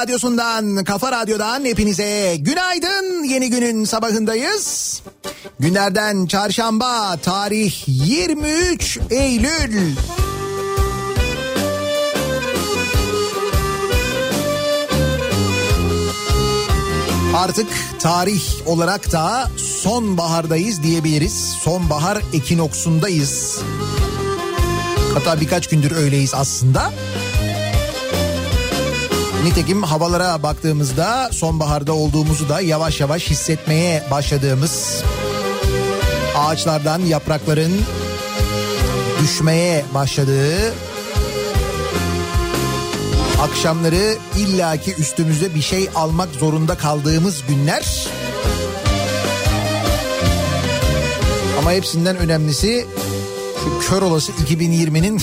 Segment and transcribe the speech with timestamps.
[0.00, 3.24] Radyosu'ndan, Kafa Radyo'dan hepinize günaydın.
[3.24, 5.02] Yeni günün sabahındayız.
[5.58, 9.96] Günlerden çarşamba, tarih 23 Eylül.
[17.36, 17.68] Artık
[17.98, 21.56] tarih olarak da sonbahardayız diyebiliriz.
[21.62, 23.60] Sonbahar ekinoksundayız.
[25.14, 26.92] Hatta birkaç gündür öyleyiz aslında.
[29.44, 35.02] Nitekim havalara baktığımızda sonbaharda olduğumuzu da yavaş yavaş hissetmeye başladığımız
[36.36, 37.72] ağaçlardan yaprakların
[39.22, 40.74] düşmeye başladığı
[43.42, 48.06] akşamları illaki üstümüze bir şey almak zorunda kaldığımız günler.
[51.58, 52.86] Ama hepsinden önemlisi
[53.64, 55.22] şu kör olası 2020'nin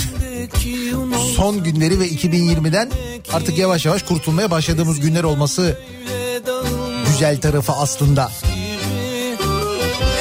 [1.35, 2.89] son günleri ve 2020'den
[3.33, 5.77] artık yavaş yavaş kurtulmaya başladığımız günler olması
[7.07, 8.31] güzel tarafı aslında.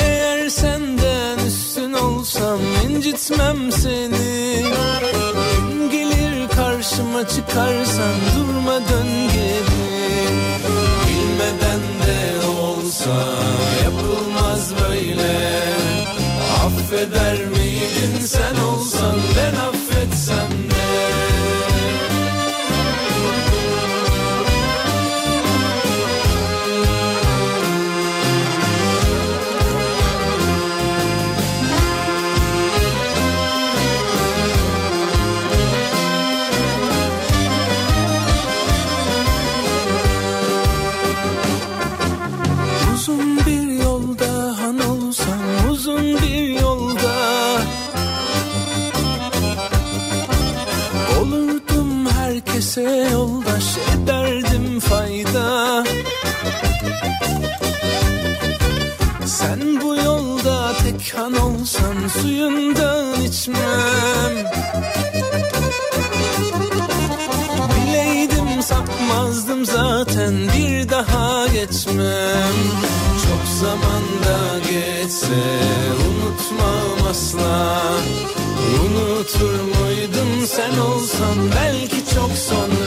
[0.00, 2.58] Eğer senden üstün olsam
[2.88, 4.62] incitmem seni.
[5.90, 9.86] Gelir karşıma çıkarsan durma dön geri.
[11.08, 13.24] Bilmeden de olsa
[13.84, 15.62] yapılmaz böyle.
[16.66, 19.75] Affeder miydin sen olsan ben affetsem
[73.66, 75.42] zamanda geçse
[76.08, 77.82] unutmam asla.
[78.84, 82.85] Unutur muydun sen olsan belki çok sonra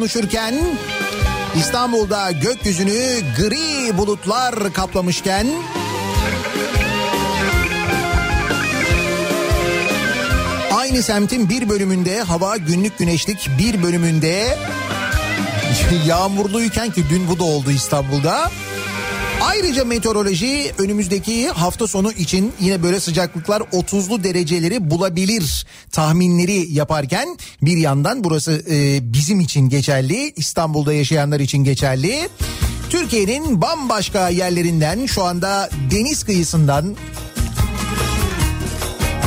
[0.00, 0.54] konuşurken
[1.56, 5.46] İstanbul'da gökyüzünü gri bulutlar kaplamışken
[10.72, 14.58] aynı semtin bir bölümünde hava günlük güneşlik bir bölümünde
[16.06, 18.50] yağmurluyken ki dün bu da oldu İstanbul'da.
[19.40, 27.76] Ayrıca meteoroloji önümüzdeki hafta sonu için yine böyle sıcaklıklar 30'lu dereceleri bulabilir tahminleri yaparken bir
[27.76, 32.28] yandan burası e, bizim için geçerli, İstanbul'da yaşayanlar için geçerli.
[32.90, 36.96] Türkiye'nin bambaşka yerlerinden şu anda deniz kıyısından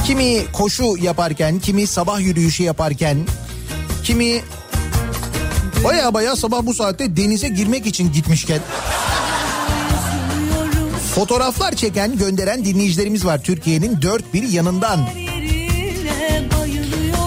[0.05, 3.17] kimi koşu yaparken, kimi sabah yürüyüşü yaparken,
[4.03, 4.41] kimi
[5.83, 8.59] baya baya sabah bu saatte denize girmek için gitmişken
[11.15, 14.99] Fotoğraflar çeken gönderen dinleyicilerimiz var Türkiye'nin dört bir yanından.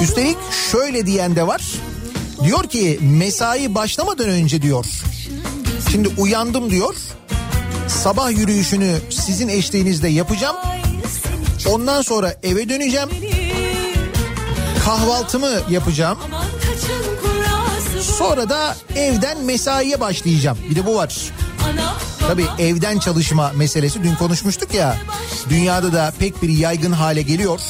[0.03, 0.37] Üstelik
[0.71, 1.63] şöyle diyen de var.
[2.45, 4.87] Diyor ki mesai başlamadan önce diyor.
[5.91, 6.95] Şimdi uyandım diyor.
[7.89, 10.57] Sabah yürüyüşünü sizin eşliğinizde yapacağım.
[11.67, 13.09] Ondan sonra eve döneceğim.
[14.85, 16.19] Kahvaltımı yapacağım.
[18.01, 20.59] Sonra da evden mesaiye başlayacağım.
[20.71, 21.17] Bir de bu var.
[22.29, 24.97] Tabii evden çalışma meselesi dün konuşmuştuk ya.
[25.49, 27.61] Dünyada da pek bir yaygın hale geliyor.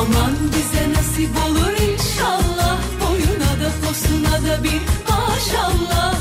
[0.00, 2.78] Aman bize nasip olur inşallah.
[3.00, 6.14] Boyuna da posuna da bir maşallah.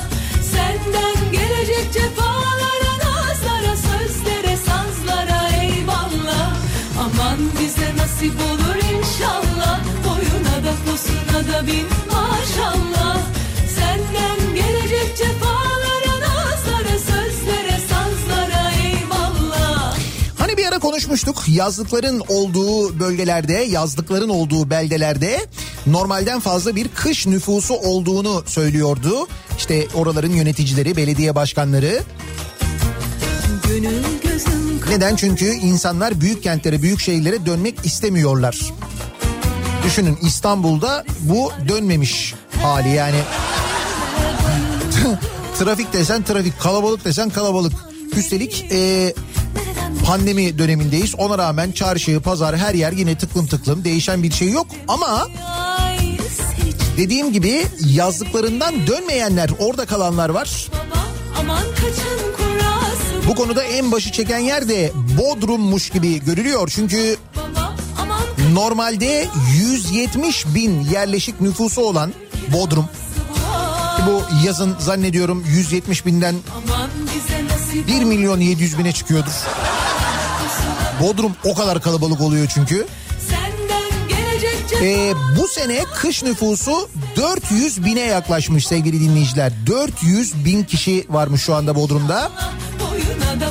[0.52, 6.56] Senden gelecek cefalara nazlara Sözlere sazlara eyvallah.
[7.00, 9.80] Aman bize nasip olur inşallah.
[10.06, 13.18] Boyuna da posuna da bir maşallah.
[13.76, 15.35] Senden gelecek cefalara
[20.86, 25.46] konuşmuştuk yazlıkların olduğu bölgelerde, yazlıkların olduğu beldelerde
[25.88, 29.28] normalden fazla bir kış nüfusu olduğunu söylüyordu.
[29.58, 32.04] İşte oraların yöneticileri, belediye başkanları.
[34.90, 35.16] Neden?
[35.16, 38.60] Çünkü insanlar büyük kentlere, büyük şehirlere dönmek istemiyorlar.
[39.86, 43.20] Düşünün İstanbul'da bu dönmemiş hali yani.
[45.60, 47.74] trafik desen trafik, kalabalık desen kalabalık.
[48.16, 49.14] Üstelik e,
[50.06, 51.16] pandemi dönemindeyiz.
[51.16, 53.84] Ona rağmen çarşı, pazar her yer yine tıklım tıklım.
[53.84, 55.28] Değişen bir şey yok ama
[56.98, 60.68] dediğim gibi yazlıklarından dönmeyenler, orada kalanlar var.
[63.28, 66.72] Bu konuda en başı çeken yer de Bodrum'muş gibi görülüyor.
[66.76, 67.18] Çünkü
[68.54, 72.14] normalde 170 bin yerleşik nüfusu olan
[72.54, 72.86] Bodrum.
[74.08, 79.32] Bu yazın zannediyorum 170 binden aman bize nasip 1 milyon 700 bine çıkıyordur.
[81.02, 82.88] Bodrum o kadar kalabalık oluyor çünkü.
[84.82, 89.52] Ee, bu sene kış nüfusu 400 bine yaklaşmış sevgili dinleyiciler.
[89.68, 92.32] 400 bin kişi varmış şu anda Bodrum'da.
[92.80, 93.50] Boyuna da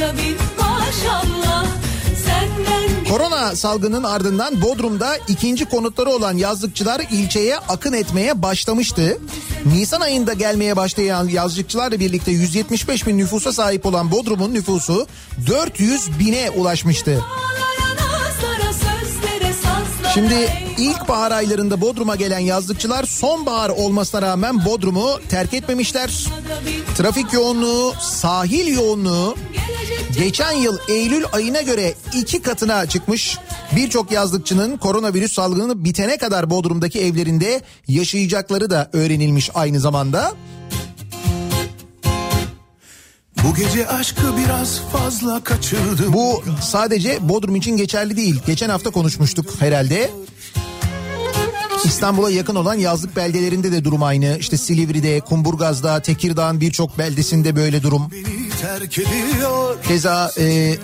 [0.00, 1.64] da bir maşallah
[3.08, 9.18] Korona salgının ardından Bodrum'da ikinci konutları olan yazlıkçılar ilçeye akın etmeye başlamıştı.
[9.66, 15.06] Nisan ayında gelmeye başlayan yazlıkçılarla birlikte 175 bin nüfusa sahip olan Bodrum'un nüfusu
[15.46, 17.24] 400 bine ulaşmıştı.
[20.18, 20.48] Şimdi
[20.78, 26.24] ilkbahar aylarında Bodrum'a gelen yazlıkçılar sonbahar olmasına rağmen Bodrum'u terk etmemişler.
[26.96, 29.36] Trafik yoğunluğu, sahil yoğunluğu
[30.18, 33.38] geçen yıl Eylül ayına göre iki katına çıkmış.
[33.76, 40.32] Birçok yazlıkçının koronavirüs salgını bitene kadar Bodrum'daki evlerinde yaşayacakları da öğrenilmiş aynı zamanda.
[43.48, 46.12] Bu gece aşkı biraz fazla kaçırdım.
[46.12, 48.40] Bu sadece Bodrum için geçerli değil.
[48.46, 50.10] Geçen hafta konuşmuştuk herhalde.
[51.84, 54.36] İstanbul'a yakın olan yazlık beldelerinde de durum aynı.
[54.40, 58.10] İşte Silivri'de, Kumburgaz'da, Tekirdağ'ın birçok beldesinde böyle durum.
[59.88, 60.74] Keza e.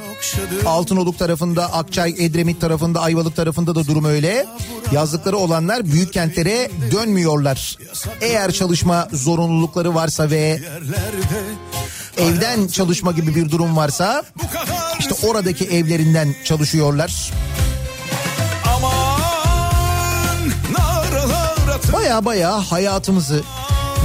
[0.66, 4.46] Altınoluk tarafında, Akçay, Edremit tarafında, Ayvalık tarafında da durum öyle.
[4.92, 7.78] Yazlıkları olanlar büyük kentlere dönmüyorlar.
[8.20, 10.60] Eğer çalışma zorunlulukları varsa ve
[12.18, 14.24] evden çalışma gibi bir durum varsa
[14.98, 17.32] işte oradaki evlerinden çalışıyorlar.
[21.92, 23.42] Baya baya hayatımızı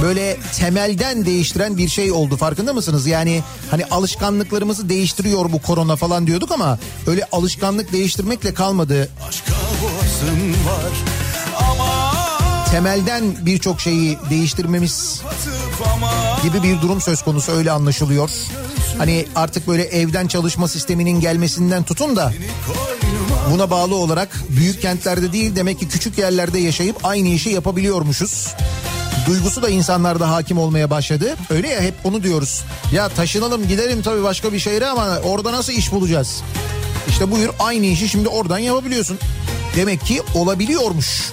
[0.02, 3.06] böyle temelden değiştiren bir şey oldu farkında mısınız?
[3.06, 9.08] Yani hani alışkanlıklarımızı değiştiriyor bu korona falan diyorduk ama öyle alışkanlık değiştirmekle kalmadı.
[12.70, 15.22] Temelden birçok şeyi değiştirmemiz
[15.94, 18.30] aman gibi bir durum söz konusu öyle anlaşılıyor.
[18.98, 22.32] Hani artık böyle evden çalışma sisteminin gelmesinden tutun da
[23.50, 28.54] buna bağlı olarak büyük kentlerde değil demek ki küçük yerlerde yaşayıp aynı işi yapabiliyormuşuz.
[29.26, 31.36] Duygusu da insanlarda hakim olmaya başladı.
[31.50, 32.62] Öyle ya hep onu diyoruz.
[32.92, 36.42] Ya taşınalım gidelim tabii başka bir şehre ama orada nasıl iş bulacağız?
[37.08, 39.18] İşte buyur aynı işi şimdi oradan yapabiliyorsun.
[39.76, 41.32] Demek ki olabiliyormuş.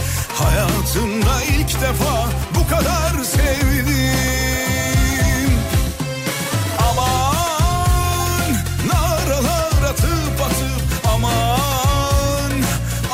[0.43, 3.91] Hayatımda ilk defa bu kadar sevdim.
[6.89, 8.51] Aman
[8.87, 10.83] naralar atıp atıp
[11.13, 12.51] aman.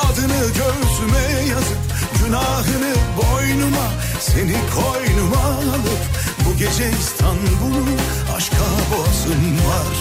[0.06, 1.78] Adını göğsüme yazıp
[2.26, 3.88] günahını boynuma
[4.20, 6.04] Seni koynuma alıp
[6.46, 7.86] bu gece İstanbul'u
[8.38, 9.96] aşka boğazım var.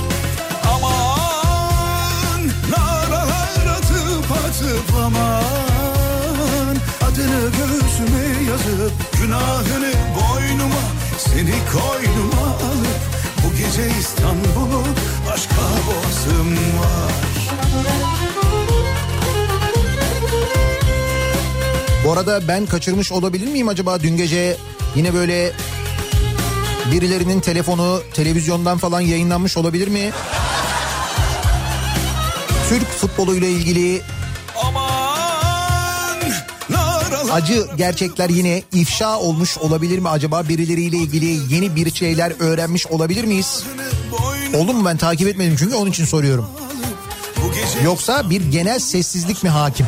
[0.75, 2.41] Aman
[2.71, 5.76] naralar atıp atıp aman
[7.09, 10.81] Adını göğsüme yazıp günahını boynuma
[11.19, 13.01] Seni koynuma alıp
[13.45, 14.83] bu gece İstanbul'u
[15.33, 17.13] aşka boğazım var
[22.05, 24.57] Bu arada ben kaçırmış olabilir miyim acaba dün gece
[24.97, 25.53] yine böyle
[26.93, 30.11] birilerinin telefonu televizyondan falan yayınlanmış olabilir mi?
[32.69, 34.03] Türk futboluyla ilgili
[37.37, 40.49] acı gerçekler yine ifşa olmuş olabilir mi acaba?
[40.49, 43.63] Birileriyle ilgili yeni bir şeyler öğrenmiş olabilir miyiz?
[44.55, 46.47] Oldu mu ben takip etmedim çünkü onun için soruyorum.
[47.85, 49.87] Yoksa bir genel sessizlik mi hakim?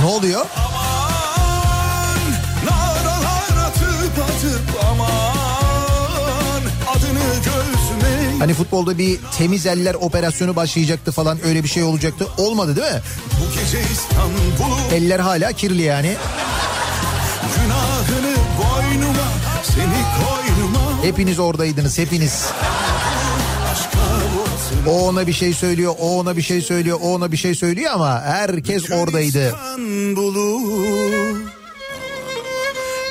[0.00, 0.46] Ne oluyor?
[8.42, 12.26] Hani futbolda bir temiz eller operasyonu başlayacaktı falan öyle bir şey olacaktı.
[12.38, 13.00] Olmadı değil mi?
[13.40, 16.16] bu gece İstanbul'u Eller hala kirli yani.
[17.56, 19.28] Günahını boynuma
[19.62, 22.44] seni koynuma Hepiniz oradaydınız hepiniz.
[24.86, 27.92] O ona bir şey söylüyor, o ona bir şey söylüyor, o ona bir şey söylüyor
[27.94, 29.46] ama herkes oradaydı.
[29.46, 30.60] İstanbul'u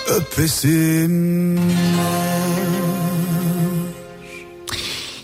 [0.07, 1.59] öpesim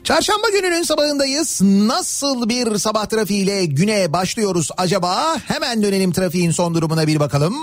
[0.07, 1.61] Çarşamba gününün sabahındayız.
[1.61, 5.37] Nasıl bir sabah trafiğiyle güne başlıyoruz acaba?
[5.47, 7.53] Hemen dönelim trafiğin son durumuna bir bakalım.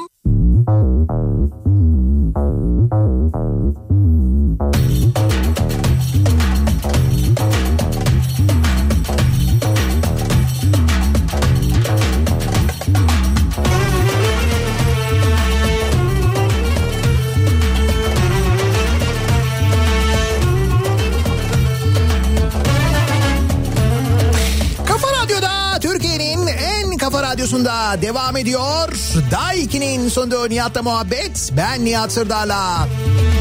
[27.55, 28.89] Radyosunda devam ediyor.
[29.31, 31.53] Daiki'nin sonunda Nihat'la muhabbet.
[31.57, 32.89] Ben Nihat Sırdar'la.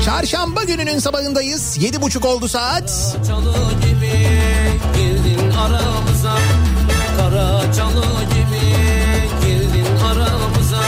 [0.05, 1.77] Çarşamba gününün sabahındayız.
[1.82, 3.17] Yedi buçuk oldu saat.
[3.27, 3.53] Çalı
[3.86, 4.12] gibi
[4.96, 6.38] girdin aramıza
[7.17, 8.05] Kara çalı
[8.36, 8.65] gibi
[9.46, 10.84] girdin aramıza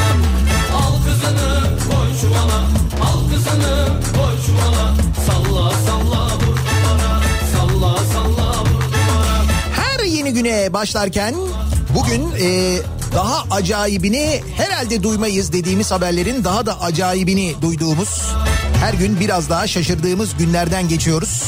[0.76, 2.62] Al kızını koy çuvala
[3.04, 4.94] Al kızını koy çuvala
[5.28, 7.22] Salla salla vur duvara
[7.54, 11.36] Salla salla vur duvara Her yeni güne başlarken
[11.96, 12.80] bugün e,
[13.16, 18.22] daha acayibini herhalde duymayız dediğimiz haberlerin daha da acayibini duyduğumuz
[18.80, 21.44] her gün biraz daha şaşırdığımız günlerden geçiyoruz.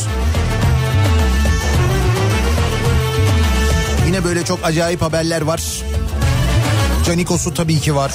[4.07, 5.61] Yine böyle çok acayip haberler var.
[7.05, 8.11] Canikos'u tabii ki var.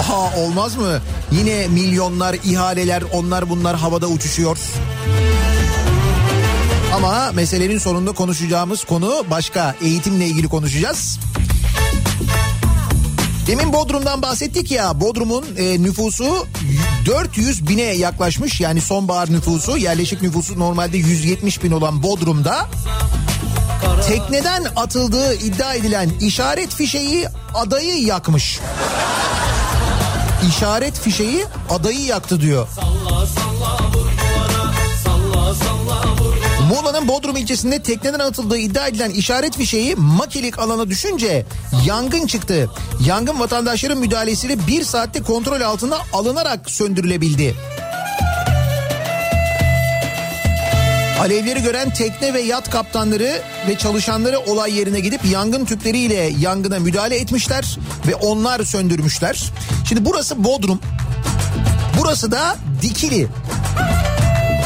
[0.00, 1.00] Aha olmaz mı?
[1.32, 4.58] Yine milyonlar, ihaleler, onlar bunlar havada uçuşuyor.
[6.94, 9.74] Ama meselenin sonunda konuşacağımız konu başka.
[9.82, 11.18] Eğitimle ilgili konuşacağız.
[13.46, 15.00] Demin Bodrum'dan bahsettik ya.
[15.00, 16.46] Bodrum'un e, nüfusu
[17.06, 18.60] 400 bine yaklaşmış.
[18.60, 22.68] Yani sonbahar nüfusu, yerleşik nüfusu normalde 170 bin olan Bodrum'da
[24.08, 28.60] tekneden atıldığı iddia edilen işaret fişeği adayı yakmış.
[30.48, 32.68] İşaret fişeği adayı yaktı diyor.
[36.84, 41.46] Muğla'nın Bodrum ilçesinde tekneden atıldığı iddia edilen işaret fişeği makilik alana düşünce
[41.86, 42.70] yangın çıktı.
[43.06, 47.54] Yangın vatandaşların müdahalesiyle bir saatte kontrol altına alınarak söndürülebildi.
[51.20, 57.16] Alevleri gören tekne ve yat kaptanları ve çalışanları olay yerine gidip yangın tüpleriyle yangına müdahale
[57.16, 59.44] etmişler ve onlar söndürmüşler.
[59.88, 60.80] Şimdi burası Bodrum.
[62.00, 63.28] Burası da Dikili.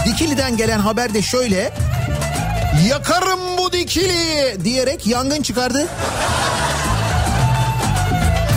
[0.06, 1.72] Dikili'den gelen haber de şöyle.
[2.87, 5.88] Yakarım bu dikili diyerek yangın çıkardı.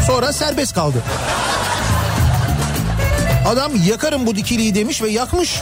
[0.07, 0.97] Sonra serbest kaldı.
[3.47, 5.61] Adam yakarım bu dikiliyi demiş ve yakmış.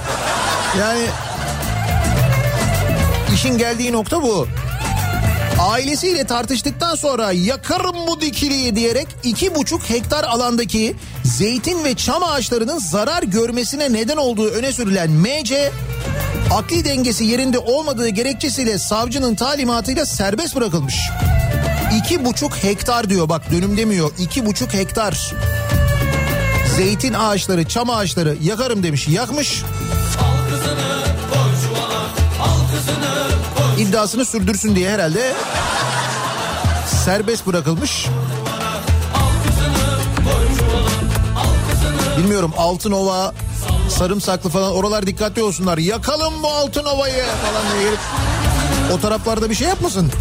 [0.80, 1.02] Yani
[3.34, 4.48] işin geldiği nokta bu.
[5.60, 12.80] Ailesiyle tartıştıktan sonra yakarım bu dikiliyi diyerek iki buçuk hektar alandaki zeytin ve çam ağaçlarının
[12.80, 15.72] zarar görmesine neden olduğu öne sürülen MC
[16.54, 20.96] akli dengesi yerinde olmadığı gerekçesiyle savcının talimatıyla serbest bırakılmış.
[22.00, 25.34] İki buçuk hektar diyor bak dönüm demiyor iki buçuk hektar.
[26.78, 29.08] Zeytin ağaçları, çam ağaçları yakarım demiş.
[29.08, 29.64] Yakmış.
[33.80, 35.34] İddiasını sürdürsün diye herhalde
[37.06, 38.08] serbest bırakılmış.
[42.18, 43.34] Bilmiyorum Altınova,
[44.00, 45.78] Sarımsaklı falan oralar dikkatli olsunlar.
[45.78, 48.00] Yakalım bu Altınova'yı falan diye gelip
[48.94, 50.12] o taraflarda bir şey yapmasın.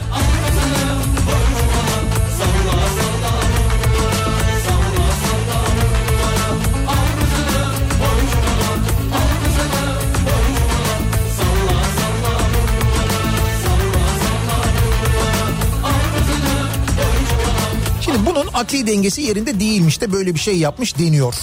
[18.01, 21.35] Şimdi bunun akli dengesi yerinde değilmiş de böyle bir şey yapmış deniyor.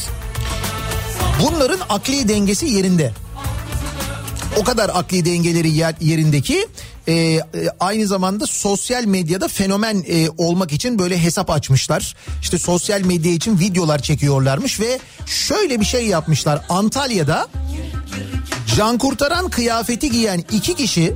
[1.41, 3.13] Bunların akli dengesi yerinde.
[4.57, 6.67] O kadar akli dengeleri yer, yerindeki
[7.07, 7.41] e, e,
[7.79, 12.15] aynı zamanda sosyal medyada fenomen e, olmak için böyle hesap açmışlar.
[12.41, 16.65] İşte sosyal medya için videolar çekiyorlarmış ve şöyle bir şey yapmışlar.
[16.69, 17.47] Antalya'da
[18.75, 21.13] can kurtaran kıyafeti giyen iki kişi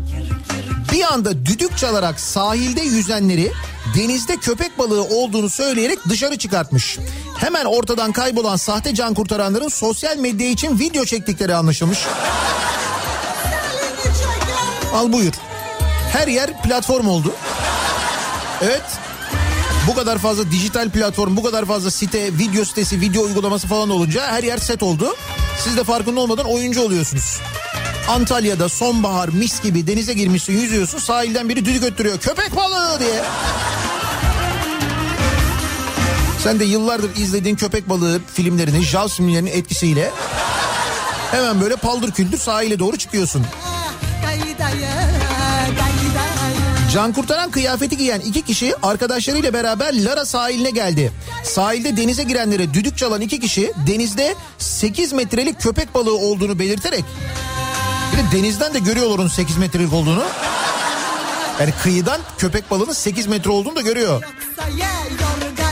[0.92, 3.52] bir anda düdük çalarak sahilde yüzenleri
[3.98, 7.00] denizde köpek balığı olduğunu söyleyerek dışarı çıkartmış.
[7.40, 12.00] Hemen ortadan kaybolan sahte can kurtaranların sosyal medya için video çektikleri anlaşılmış.
[14.94, 15.34] Al buyur.
[16.12, 17.34] Her yer platform oldu.
[18.62, 18.84] Evet.
[19.88, 24.28] Bu kadar fazla dijital platform, bu kadar fazla site, video sitesi, video uygulaması falan olunca
[24.32, 25.16] her yer set oldu.
[25.64, 27.40] Siz de farkında olmadan oyuncu oluyorsunuz.
[28.10, 33.24] Antalya'da sonbahar mis gibi denize girmişsin yüzüyorsun sahilden biri düdük öttürüyor köpek balığı diye.
[36.44, 40.12] Sen de yıllardır izlediğin köpek balığı filmlerini, Jaws filmlerinin etkisiyle
[41.32, 43.46] hemen böyle paldır küldür sahile doğru çıkıyorsun.
[46.94, 51.12] Can kurtaran kıyafeti giyen iki kişi arkadaşlarıyla beraber Lara sahiline geldi.
[51.44, 57.06] Sahilde denize girenlere düdük çalan iki kişi denizde 8 metrelik köpek balığı olduğunu belirterek
[58.14, 60.24] bir de denizden de görüyorlar onun 8 metrelik olduğunu.
[61.60, 64.24] Yani kıyıdan köpek balığının 8 metre olduğunu da görüyor.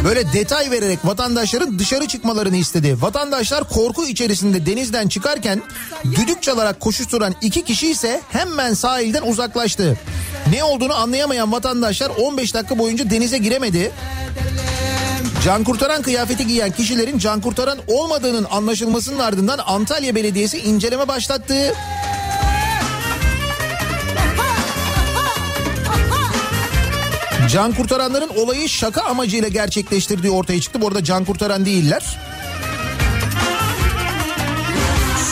[0.04, 2.98] Böyle detay vererek vatandaşların dışarı çıkmalarını istedi.
[3.02, 5.62] Vatandaşlar korku içerisinde denizden çıkarken
[6.06, 9.98] düdük çalarak koşuşturan iki kişi ise hemen sahilden uzaklaştı.
[10.54, 13.92] Ne olduğunu anlayamayan vatandaşlar 15 dakika boyunca denize giremedi.
[15.46, 21.74] Can kurtaran kıyafeti giyen kişilerin can kurtaran olmadığının anlaşılmasının ardından Antalya Belediyesi inceleme başlattı.
[27.52, 30.82] Can kurtaranların olayı şaka amacıyla gerçekleştirdiği ortaya çıktı.
[30.82, 32.18] Bu arada can kurtaran değiller.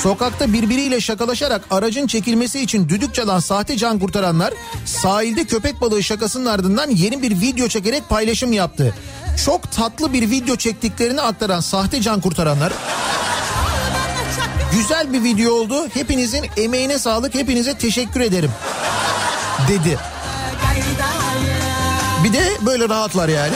[0.04, 4.54] Sokakta birbiriyle şakalaşarak aracın çekilmesi için düdük çalan sahte can kurtaranlar
[4.86, 8.96] sahilde köpek balığı şakasının ardından yeni bir video çekerek paylaşım yaptı.
[9.46, 12.74] Çok tatlı bir video çektiklerini aktaran sahte can kurtaranlar
[14.74, 15.88] güzel bir video oldu.
[15.94, 17.36] Hepinizin emeğine sağlık.
[17.36, 18.52] Hepinize teşekkür ederim
[19.70, 19.98] dedi.
[22.26, 23.54] Bir de böyle rahatlar yani.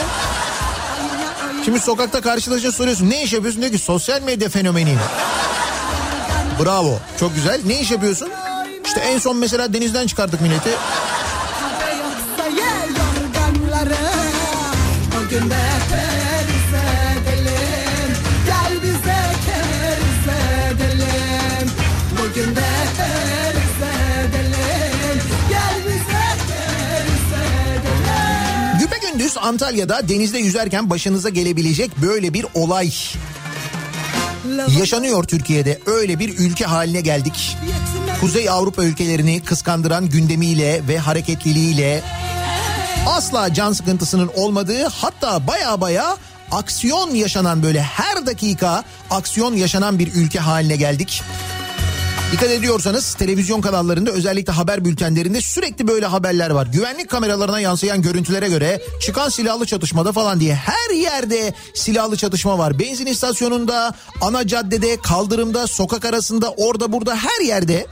[1.64, 5.00] Şimdi sokakta karşılaşınca soruyorsun ne iş yapıyorsun diyor ki sosyal medya fenomeniyim.
[6.64, 7.60] Bravo çok güzel.
[7.66, 8.28] Ne iş yapıyorsun?
[8.86, 10.70] İşte en son mesela denizden çıkardık milleti.
[15.16, 15.69] Bugün de
[29.40, 32.92] Antalya'da denizde yüzerken başınıza gelebilecek böyle bir olay
[34.78, 35.78] yaşanıyor Türkiye'de.
[35.86, 37.56] Öyle bir ülke haline geldik.
[38.20, 42.02] Kuzey Avrupa ülkelerini kıskandıran gündemiyle ve hareketliliğiyle
[43.06, 46.16] asla can sıkıntısının olmadığı hatta baya baya
[46.50, 51.22] aksiyon yaşanan böyle her dakika aksiyon yaşanan bir ülke haline geldik.
[52.32, 56.66] Dikkat ediyorsanız televizyon kanallarında özellikle haber bültenlerinde sürekli böyle haberler var.
[56.66, 62.78] Güvenlik kameralarına yansıyan görüntülere göre çıkan silahlı çatışmada falan diye her yerde silahlı çatışma var.
[62.78, 67.86] Benzin istasyonunda, ana caddede, kaldırımda, sokak arasında, orada burada her yerde.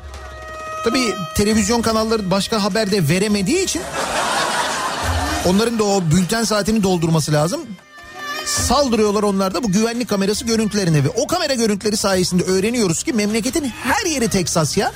[0.84, 1.04] Tabii
[1.36, 3.82] televizyon kanalları başka haberde veremediği için
[5.46, 7.60] onların da o bülten saatini doldurması lazım
[8.48, 13.64] saldırıyorlar onlar da bu güvenlik kamerası görüntülerine ve o kamera görüntüleri sayesinde öğreniyoruz ki memleketin
[13.64, 14.92] her yeri Teksas ya.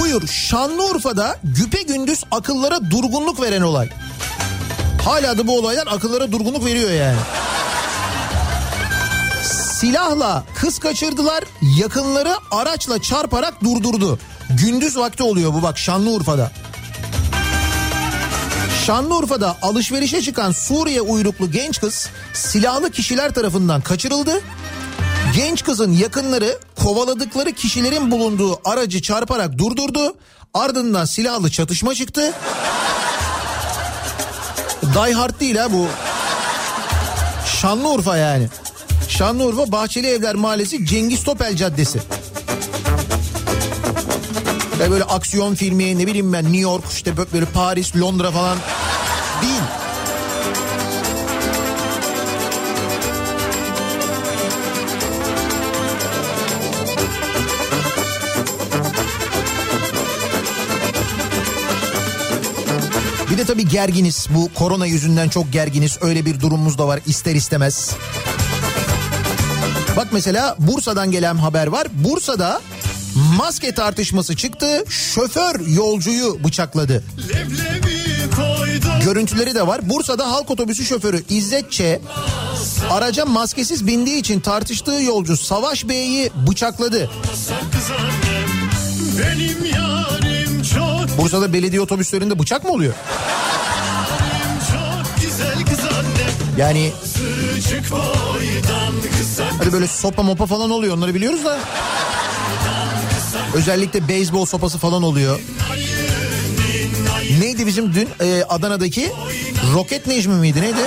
[0.00, 3.88] Buyur Şanlıurfa'da güpe gündüz akıllara durgunluk veren olay.
[5.04, 7.18] Hala da bu olaylar akıllara durgunluk veriyor yani.
[9.80, 11.44] Silahla kız kaçırdılar
[11.78, 14.18] yakınları araçla çarparak durdurdu.
[14.50, 16.50] Gündüz vakti oluyor bu bak Şanlıurfa'da.
[18.86, 24.40] Şanlıurfa'da alışverişe çıkan Suriye uyruklu genç kız silahlı kişiler tarafından kaçırıldı.
[25.36, 30.14] Genç kızın yakınları kovaladıkları kişilerin bulunduğu aracı çarparak durdurdu.
[30.54, 32.32] Ardından silahlı çatışma çıktı.
[34.82, 35.86] Die Hard değil ha bu.
[37.60, 38.48] Şanlıurfa yani.
[39.08, 42.00] Şanlıurfa Bahçeli Evler Mahallesi Cengiz Topel Caddesi.
[44.82, 48.58] Ya böyle aksiyon filmi ne bileyim ben New York işte böyle Paris, Londra falan
[49.42, 49.62] değil.
[63.30, 64.26] Bir de tabii gerginiz.
[64.30, 65.98] Bu korona yüzünden çok gerginiz.
[66.00, 67.90] Öyle bir durumumuz da var ister istemez.
[69.96, 71.86] Bak mesela Bursa'dan gelen haber var.
[71.94, 72.60] Bursa'da
[73.14, 74.84] maske tartışması çıktı.
[74.88, 77.04] Şoför yolcuyu bıçakladı.
[79.04, 79.88] Görüntüleri de var.
[79.90, 81.82] Bursa'da halk otobüsü şoförü İzzet Ç.
[82.90, 87.10] araca maskesiz bindiği için tartıştığı yolcu Savaş Bey'i bıçakladı.
[91.18, 92.94] Bursa'da belediye otobüslerinde bıçak mı oluyor?
[96.58, 96.92] Yani
[99.58, 101.58] hadi böyle sopa mopa falan oluyor onları biliyoruz da.
[103.54, 105.40] Özellikle beyzbol sopası falan oluyor.
[107.40, 109.12] Neydi bizim dün e, Adana'daki
[109.74, 110.80] roket Necmi miydi neydi?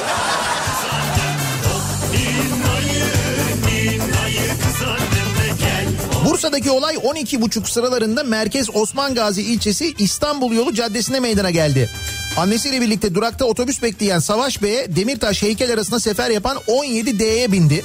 [6.25, 11.89] Bursa'daki olay 12.30 sıralarında Merkez Osman Gazi ilçesi İstanbul yolu caddesine meydana geldi.
[12.37, 17.83] Annesiyle birlikte durakta otobüs bekleyen Savaş Bey'e Demirtaş heykel arasında sefer yapan 17D'ye bindi.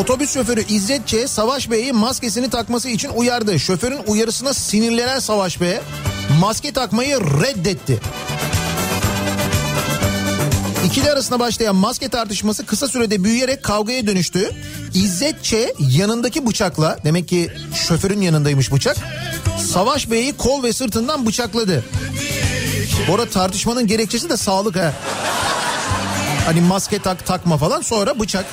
[0.00, 1.14] Otobüs şoförü İzzet Ç.
[1.26, 3.58] Savaş Bey'i maskesini takması için uyardı.
[3.58, 5.78] Şoförün uyarısına sinirlenen Savaş Bey
[6.40, 8.00] maske takmayı reddetti.
[10.86, 14.50] İkili arasında başlayan maske tartışması kısa sürede büyüyerek kavgaya dönüştü.
[14.94, 15.54] İzzet Ç.
[15.78, 17.50] yanındaki bıçakla demek ki
[17.88, 18.96] şoförün yanındaymış bıçak.
[19.72, 21.84] Savaş Bey'i kol ve sırtından bıçakladı.
[23.08, 24.92] Bu arada tartışmanın gerekçesi de sağlık ha.
[26.46, 28.44] Hani maske tak takma falan sonra bıçak.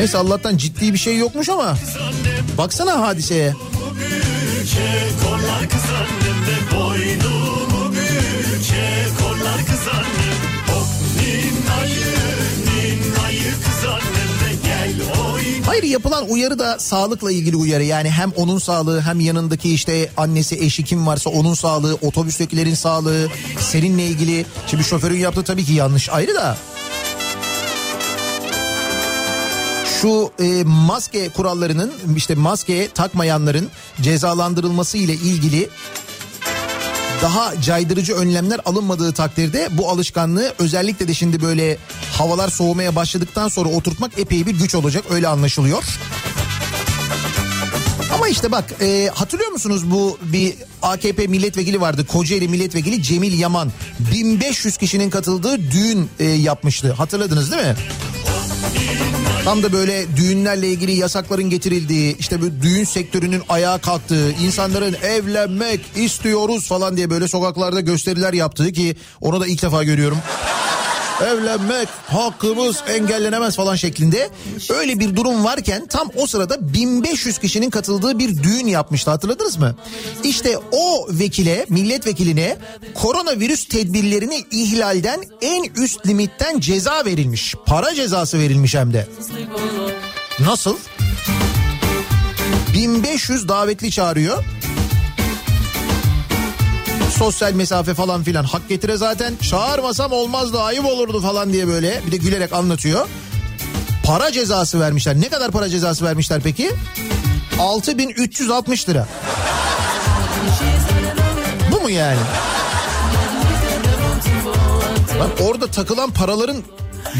[0.00, 1.76] Neyse Allah'tan ciddi bir şey yokmuş ama
[2.58, 3.54] baksana hadiseye.
[5.24, 5.60] korlar
[15.66, 17.84] Hayır yapılan uyarı da sağlıkla ilgili uyarı.
[17.84, 23.28] Yani hem onun sağlığı hem yanındaki işte annesi eşi kim varsa onun sağlığı, otobüstekilerin sağlığı,
[23.58, 24.46] seninle ilgili.
[24.66, 26.56] Şimdi şoförün yaptığı tabii ki yanlış ayrı da.
[30.00, 33.68] Şu e, maske kurallarının işte maske takmayanların
[34.02, 35.68] cezalandırılması ile ilgili
[37.22, 41.78] daha caydırıcı önlemler alınmadığı takdirde bu alışkanlığı özellikle de şimdi böyle
[42.18, 45.84] havalar soğumaya başladıktan sonra oturtmak epey bir güç olacak öyle anlaşılıyor.
[48.14, 53.72] Ama işte bak e, hatırlıyor musunuz bu bir AKP milletvekili vardı Kocaeli milletvekili Cemil Yaman
[53.98, 57.76] 1500 kişinin katıldığı düğün e, yapmıştı hatırladınız değil mi?
[59.44, 65.80] Tam da böyle düğünlerle ilgili yasakların getirildiği, işte bu düğün sektörünün ayağa kalktığı, insanların evlenmek
[65.96, 70.18] istiyoruz falan diye böyle sokaklarda gösteriler yaptığı ki onu da ilk defa görüyorum.
[71.26, 74.30] Evlenmek hakkımız engellenemez falan şeklinde
[74.70, 79.76] öyle bir durum varken tam o sırada 1500 kişinin katıldığı bir düğün yapmıştı hatırladınız mı?
[80.24, 82.56] İşte o vekile milletvekiline
[82.94, 87.54] koronavirüs tedbirlerini ihlalden en üst limitten ceza verilmiş.
[87.66, 89.08] Para cezası verilmiş hem de.
[90.40, 90.76] Nasıl?
[92.74, 94.44] 1500 davetli çağırıyor.
[97.18, 102.12] Sosyal mesafe falan filan hak getire zaten çağırmasam olmazdı ayıp olurdu falan diye böyle bir
[102.12, 103.08] de gülerek anlatıyor.
[104.04, 105.20] Para cezası vermişler.
[105.20, 106.70] Ne kadar para cezası vermişler peki?
[107.58, 109.08] 6360 lira.
[111.72, 112.18] Bu mu yani?
[115.20, 116.62] Bak orada takılan paraların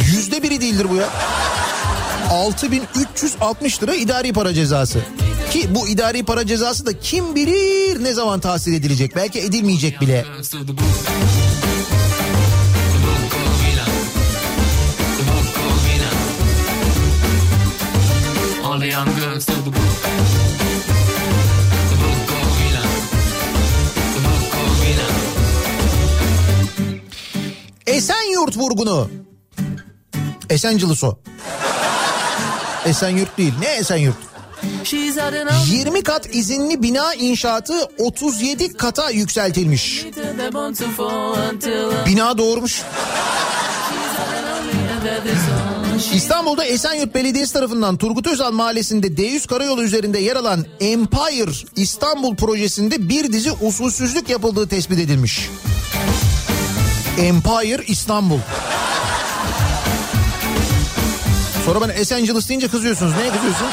[0.06, 1.08] yüzde biri değildir bu ya.
[2.30, 4.98] 6360 lira idari para cezası.
[5.50, 9.16] Ki bu idari para cezası da kim bilir ne zaman tahsil edilecek.
[9.16, 10.26] Belki edilmeyecek bile.
[18.64, 20.00] All the young girls to the book.
[27.86, 29.10] Esenyurt vurgunu.
[30.50, 31.02] Esencilis.
[32.84, 33.54] Esenyurt değil.
[33.60, 34.16] Ne Esenyurt?
[34.84, 40.06] She's had an 20 kat izinli bina inşaatı 37 kata yükseltilmiş.
[42.06, 42.82] Bina doğurmuş.
[46.14, 53.08] İstanbul'da Esenyurt Belediyesi tarafından Turgut Özal Mahallesi'nde D100 karayolu üzerinde yer alan Empire İstanbul projesinde
[53.08, 55.50] bir dizi usulsüzlük yapıldığı tespit edilmiş.
[57.18, 58.38] Empire İstanbul.
[61.64, 63.12] Sonra bana Los Angeles deyince kızıyorsunuz.
[63.16, 63.66] Neye kızıyorsun?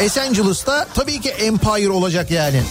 [0.00, 2.62] Los Angeles'ta tabii ki Empire olacak yani.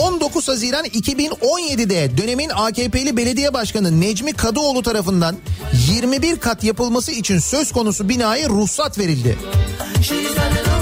[0.00, 5.36] 19 Haziran 2017'de dönemin AKP'li belediye başkanı Necmi Kadıoğlu tarafından
[5.88, 9.38] 21 kat yapılması için söz konusu binaya ruhsat verildi.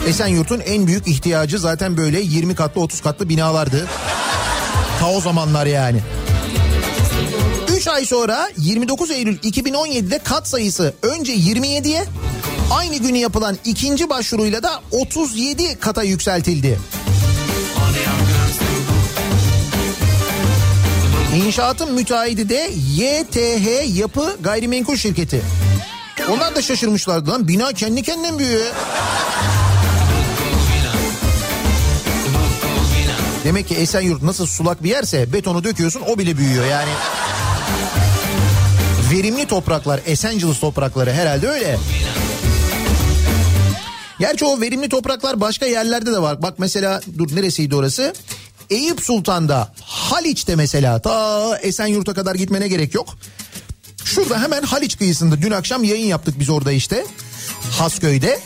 [0.06, 3.88] Esenyurt'un en büyük ihtiyacı zaten böyle 20 katlı 30 katlı binalardı.
[5.00, 6.00] Ta o zamanlar yani.
[7.80, 12.04] 3 ay sonra 29 Eylül 2017'de kat sayısı önce 27'ye
[12.70, 16.78] aynı günü yapılan ikinci başvuruyla da 37 kata yükseltildi.
[21.46, 25.42] İnşaatın müteahhidi de YTH Yapı Gayrimenkul Şirketi.
[26.30, 28.74] Onlar da şaşırmışlardı lan bina kendi kendine büyüyor?
[33.44, 36.90] Demek ki Esenyurt nasıl sulak bir yerse betonu döküyorsun o bile büyüyor yani.
[39.10, 41.78] Verimli topraklar, Esenciles toprakları herhalde öyle.
[44.18, 46.42] Gerçi o verimli topraklar başka yerlerde de var.
[46.42, 48.14] Bak mesela dur neresiydi orası?
[48.70, 53.08] Eyüp Sultan'da, Haliç'te mesela ta Esenyurt'a kadar gitmene gerek yok.
[54.04, 57.04] Şurada hemen Haliç kıyısında dün akşam yayın yaptık biz orada işte.
[57.78, 58.40] Hasköy'de.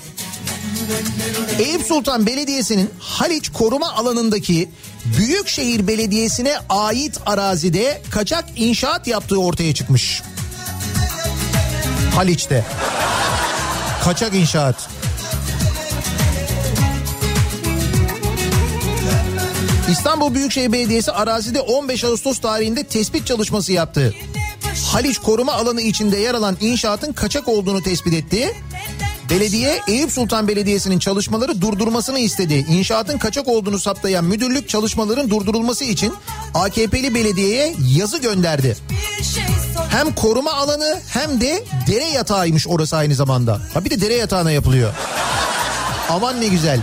[1.59, 4.69] Eyüp Sultan Belediyesi'nin Haliç koruma alanındaki
[5.19, 10.23] Büyükşehir Belediyesi'ne ait arazide kaçak inşaat yaptığı ortaya çıkmış.
[12.15, 12.65] Haliç'te.
[14.05, 14.89] Kaçak inşaat.
[19.91, 24.15] İstanbul Büyükşehir Belediyesi arazide 15 Ağustos tarihinde tespit çalışması yaptı.
[24.93, 28.53] Haliç koruma alanı içinde yer alan inşaatın kaçak olduğunu tespit etti.
[29.31, 32.67] Belediye Eyüp Sultan Belediyesi'nin çalışmaları durdurmasını istedi.
[32.69, 36.15] İnşaatın kaçak olduğunu saptayan müdürlük çalışmaların durdurulması için
[36.55, 38.77] AKP'li belediyeye yazı gönderdi.
[39.95, 43.61] Hem koruma alanı hem de dere yatağıymış orası aynı zamanda.
[43.75, 44.93] Ha bir de dere yatağına yapılıyor.
[46.11, 46.81] Aman ne güzel.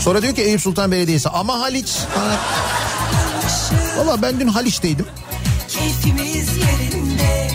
[0.00, 1.96] Sonra diyor ki Eyüp Sultan Belediyesi ama Haliç.
[2.14, 2.36] Ha.
[3.98, 5.06] Valla ben dün Haliç'teydim.
[5.68, 7.50] Keyfimiz yerinde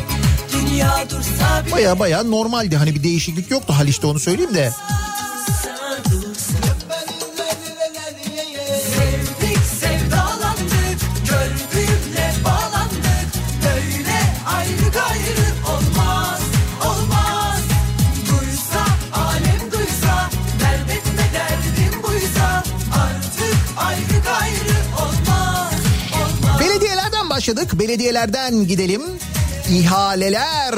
[1.72, 4.72] Baya baya normaldi hani bir değişiklik yoktu Haliç'te onu söyleyeyim de.
[27.44, 27.80] Başladık.
[27.80, 29.02] Belediyelerden gidelim.
[29.70, 30.76] İhaleler.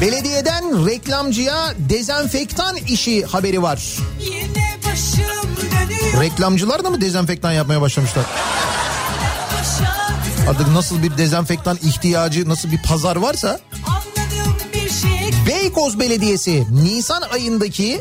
[0.00, 3.96] Belediyeden reklamcıya dezenfektan işi haberi var.
[6.20, 8.24] Reklamcılar da mı dezenfektan yapmaya başlamışlar?
[10.50, 13.60] Artık nasıl bir dezenfektan ihtiyacı, nasıl bir pazar varsa
[15.02, 18.00] şey Beykoz Belediyesi Nisan ayındaki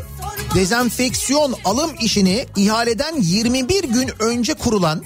[0.55, 5.03] dezenfeksiyon alım işini ihaleden 21 gün önce kurulan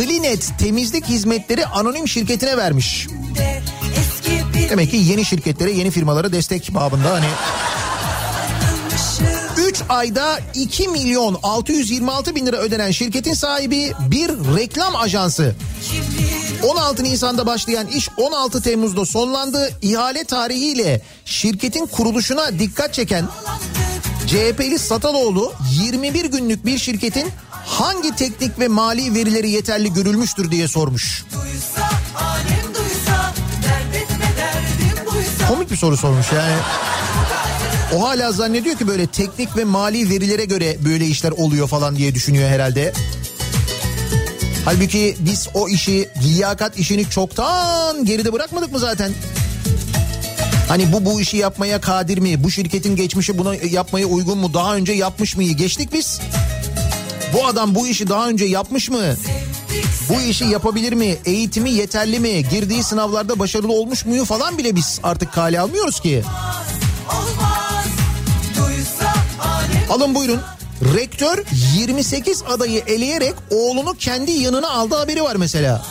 [0.00, 3.06] Klinet Temizlik Hizmetleri Anonim Şirketi'ne vermiş.
[4.70, 7.26] Demek ki yeni şirketlere, yeni firmalara destek babında hani
[9.68, 15.54] 3 ayda 2 milyon 626 bin lira ödenen şirketin sahibi bir reklam ajansı.
[16.62, 19.70] 16 Nisan'da başlayan iş 16 Temmuz'da sonlandı.
[19.82, 23.24] İhale tarihiyle şirketin kuruluşuna dikkat çeken
[24.30, 31.24] CHP'li Sataloğlu 21 günlük bir şirketin hangi teknik ve mali verileri yeterli görülmüştür diye sormuş.
[31.34, 31.90] duysa
[35.12, 36.54] duysa Komik bir soru sormuş yani.
[37.96, 42.14] O hala zannediyor ki böyle teknik ve mali verilere göre böyle işler oluyor falan diye
[42.14, 42.92] düşünüyor herhalde.
[44.64, 49.12] Halbuki biz o işi, liyakat işini çoktan geride bırakmadık mı zaten?
[50.70, 52.44] Hani bu bu işi yapmaya kadir mi?
[52.44, 54.54] Bu şirketin geçmişi buna yapmaya uygun mu?
[54.54, 55.56] Daha önce yapmış mıyı?
[55.56, 56.20] Geçtik biz.
[57.34, 59.14] Bu adam bu işi daha önce yapmış mı?
[60.08, 61.16] Bu işi yapabilir mi?
[61.24, 62.48] Eğitimi yeterli mi?
[62.50, 66.22] Girdiği sınavlarda başarılı olmuş muyu falan bile biz artık kale almıyoruz ki.
[69.90, 70.40] Alın buyurun.
[70.94, 71.44] Rektör
[71.76, 75.82] 28 adayı eleyerek oğlunu kendi yanına aldı haberi var mesela.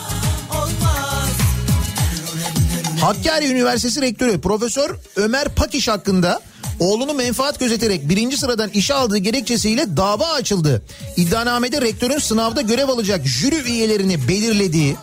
[3.00, 6.40] Hakkari Üniversitesi Rektörü Profesör Ömer Pakiş hakkında
[6.80, 10.82] oğlunu menfaat gözeterek birinci sıradan işe aldığı gerekçesiyle dava açıldı.
[11.16, 14.96] İddianamede rektörün sınavda görev alacak jüri üyelerini belirlediği,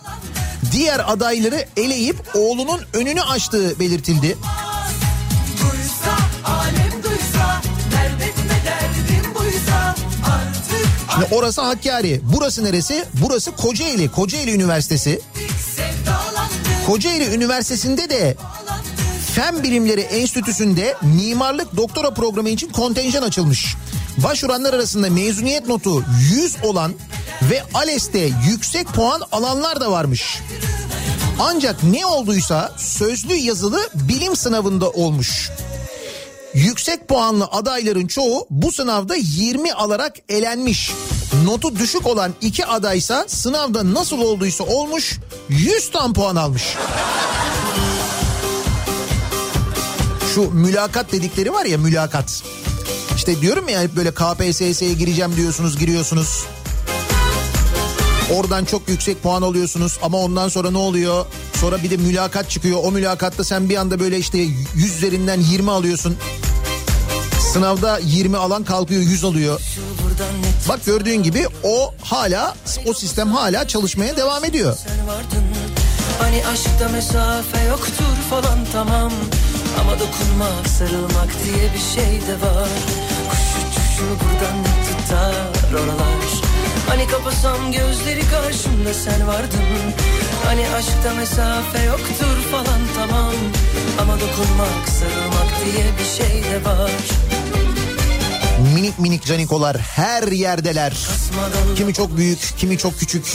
[0.72, 4.38] diğer adayları eleyip oğlunun önünü açtığı belirtildi.
[11.14, 12.20] Şimdi orası Hakkari.
[12.36, 13.04] Burası neresi?
[13.22, 14.10] Burası Kocaeli.
[14.10, 15.20] Kocaeli Üniversitesi.
[16.88, 18.36] Kocaeli Üniversitesi'nde de
[19.34, 23.76] Fen Bilimleri Enstitüsü'nde mimarlık doktora programı için kontenjan açılmış.
[24.24, 26.92] Başvuranlar arasında mezuniyet notu 100 olan
[27.50, 30.38] ve ALES'te yüksek puan alanlar da varmış.
[31.40, 35.50] Ancak ne olduysa sözlü yazılı bilim sınavında olmuş.
[36.54, 40.90] Yüksek puanlı adayların çoğu bu sınavda 20 alarak elenmiş.
[41.44, 46.62] Notu düşük olan iki adaysa sınavda nasıl olduysa olmuş 100 tam puan almış.
[50.34, 52.42] Şu mülakat dedikleri var ya mülakat.
[53.16, 56.44] İşte diyorum ya hep böyle KPSS'ye gireceğim diyorsunuz giriyorsunuz.
[58.34, 61.26] Oradan çok yüksek puan alıyorsunuz ama ondan sonra ne oluyor?
[61.54, 62.78] Sonra bir de mülakat çıkıyor.
[62.82, 66.16] O mülakatta sen bir anda böyle işte 100 üzerinden 20 alıyorsun.
[67.52, 69.60] Sınavda 20 alan kalkıyor 100 alıyor.
[70.68, 72.54] Bak gördüğün gibi o hala
[72.86, 74.76] o sistem hala çalışmaya devam ediyor.
[76.18, 79.12] Hani aşkta mesafe yoktur falan tamam.
[79.80, 82.68] Ama dokunmak sarılmak diye bir şey de var.
[83.30, 86.48] Kuş uçuşu buradan ne tutar oralar?
[86.88, 89.68] Hani kapasam gözleri karşımda sen vardın.
[90.44, 93.32] Hani aşkta mesafe yoktur falan tamam.
[94.00, 96.90] Ama dokunmak sarılmak diye bir şey de var
[98.78, 100.92] Minik minik canikolar her yerdeler.
[101.76, 103.26] Kimi çok büyük, kimi çok küçük.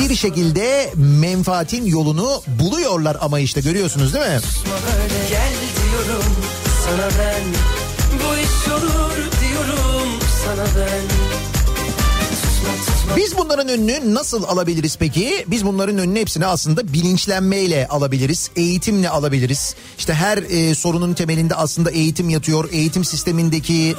[0.00, 4.40] Bir şekilde menfaatin yolunu buluyorlar ama işte görüyorsunuz değil mi?
[5.30, 5.52] Gel
[5.90, 6.36] diyorum
[6.84, 7.42] sana ben
[8.12, 10.08] Bu iş olur diyorum
[10.44, 11.45] sana ben
[13.16, 15.44] Biz bunların önünü nasıl alabiliriz peki?
[15.46, 19.74] Biz bunların önünü hepsini aslında bilinçlenmeyle alabiliriz, eğitimle alabiliriz.
[19.98, 22.68] İşte her e, sorunun temelinde aslında eğitim yatıyor.
[22.72, 23.94] Eğitim sistemindeki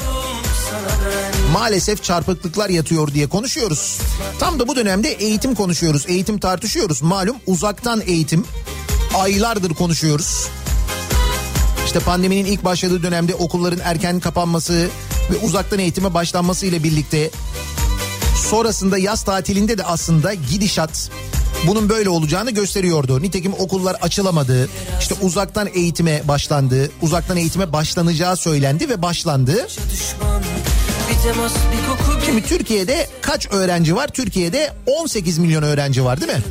[1.54, 4.00] maalesef çarpıklıklar yatıyor diye konuşuyoruz.
[4.40, 7.02] Tam da bu dönemde eğitim konuşuyoruz, eğitim tartışıyoruz.
[7.02, 8.46] Malum uzaktan eğitim
[9.16, 10.48] aylardır konuşuyoruz.
[11.86, 14.90] İşte pandeminin ilk başladığı dönemde okulların erken kapanması
[15.32, 17.32] ve uzaktan eğitime başlanması ile birlikte
[18.38, 21.10] sonrasında yaz tatilinde de aslında gidişat
[21.68, 23.22] bunun böyle olacağını gösteriyordu.
[23.22, 24.70] Nitekim okullar açılamadı.
[25.00, 26.92] İşte uzaktan eğitime başlandı.
[27.02, 29.68] Uzaktan eğitime başlanacağı söylendi ve başlandı.
[32.26, 34.08] Şimdi Türkiye'de kaç öğrenci var?
[34.08, 36.42] Türkiye'de 18 milyon öğrenci var değil mi?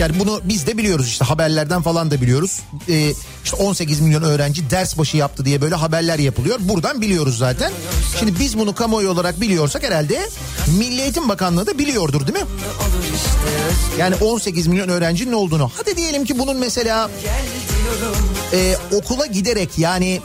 [0.00, 2.60] Yani bunu biz de biliyoruz işte haberlerden falan da biliyoruz.
[2.88, 3.12] Ee,
[3.44, 6.56] işte 18 milyon öğrenci ders başı yaptı diye böyle haberler yapılıyor.
[6.60, 7.72] Buradan biliyoruz zaten.
[8.18, 10.28] Şimdi biz bunu kamuoyu olarak biliyorsak herhalde
[10.78, 12.50] Milli Eğitim Bakanlığı da biliyordur değil mi?
[13.98, 15.70] Yani 18 milyon öğrencinin olduğunu.
[15.76, 17.10] Hadi diyelim ki bunun mesela
[18.52, 20.20] e, okula giderek yani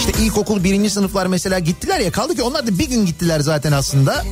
[0.00, 3.72] işte ilkokul birinci sınıflar mesela gittiler ya kaldı ki onlar da bir gün gittiler zaten
[3.72, 4.24] aslında.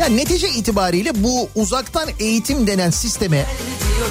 [0.00, 3.46] Yani netice itibariyle bu uzaktan eğitim denen sisteme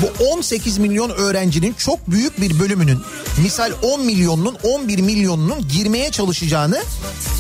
[0.02, 3.00] bu 18 milyon öğrencinin çok büyük bir bölümünün
[3.44, 6.84] misal 10 milyonunun 11 milyonunun girmeye çalışacağını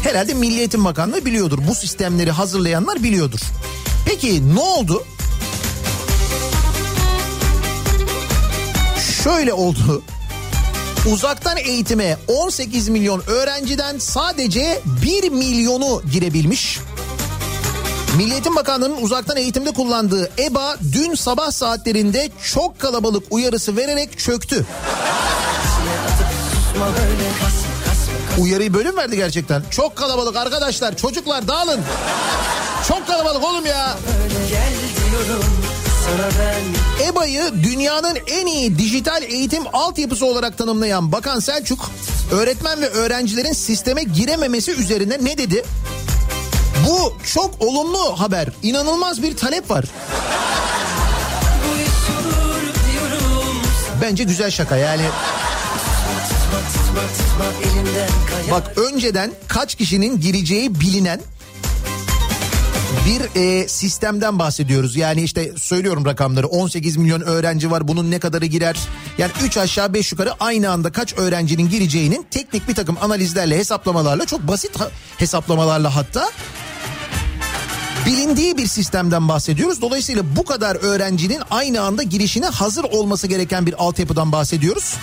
[0.03, 1.59] herhalde Milli Eğitim Bakanlığı biliyordur.
[1.67, 3.39] Bu sistemleri hazırlayanlar biliyordur.
[4.05, 5.03] Peki ne oldu?
[9.23, 10.03] Şöyle oldu.
[11.05, 16.79] Uzaktan eğitime 18 milyon öğrenciden sadece 1 milyonu girebilmiş.
[18.17, 24.65] Milli Eğitim Bakanlığı'nın uzaktan eğitimde kullandığı EBA dün sabah saatlerinde çok kalabalık uyarısı vererek çöktü.
[28.39, 29.63] Uyarıyı bölüm verdi gerçekten.
[29.71, 31.81] Çok kalabalık arkadaşlar çocuklar dağılın.
[32.87, 33.97] Çok kalabalık oğlum ya.
[34.49, 34.73] gel
[35.11, 35.78] diyorum
[37.03, 41.91] EBA'yı dünyanın en iyi dijital eğitim altyapısı olarak tanımlayan Bakan Selçuk
[42.31, 45.65] öğretmen ve öğrencilerin sisteme girememesi üzerine ne dedi?
[46.87, 48.49] Bu çok olumlu haber.
[48.63, 49.85] İnanılmaz bir talep var.
[54.01, 55.01] Bence güzel şaka yani.
[58.51, 61.21] Bak önceden kaç kişinin gireceği bilinen
[63.05, 64.95] bir e, sistemden bahsediyoruz.
[64.95, 68.77] Yani işte söylüyorum rakamları 18 milyon öğrenci var bunun ne kadarı girer?
[69.17, 74.25] Yani 3 aşağı 5 yukarı aynı anda kaç öğrencinin gireceğinin teknik bir takım analizlerle hesaplamalarla
[74.25, 74.71] çok basit
[75.17, 76.29] hesaplamalarla hatta
[78.05, 79.81] bilindiği bir sistemden bahsediyoruz.
[79.81, 84.95] Dolayısıyla bu kadar öğrencinin aynı anda girişine hazır olması gereken bir altyapıdan bahsediyoruz.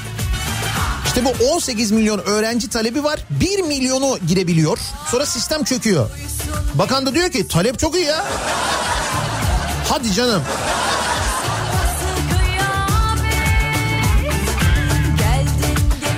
[1.06, 3.20] İşte bu 18 milyon öğrenci talebi var.
[3.30, 4.78] 1 milyonu girebiliyor.
[5.10, 6.10] Sonra sistem çöküyor.
[6.74, 8.24] Bakan da diyor ki talep çok iyi ya.
[9.88, 10.42] Hadi canım.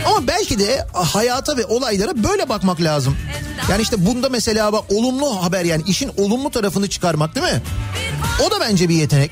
[0.06, 3.16] Ama belki de hayata ve olaylara böyle bakmak lazım.
[3.70, 7.62] Yani işte bunda mesela bak olumlu haber yani işin olumlu tarafını çıkarmak değil mi?
[8.46, 9.30] O da bence bir yetenek.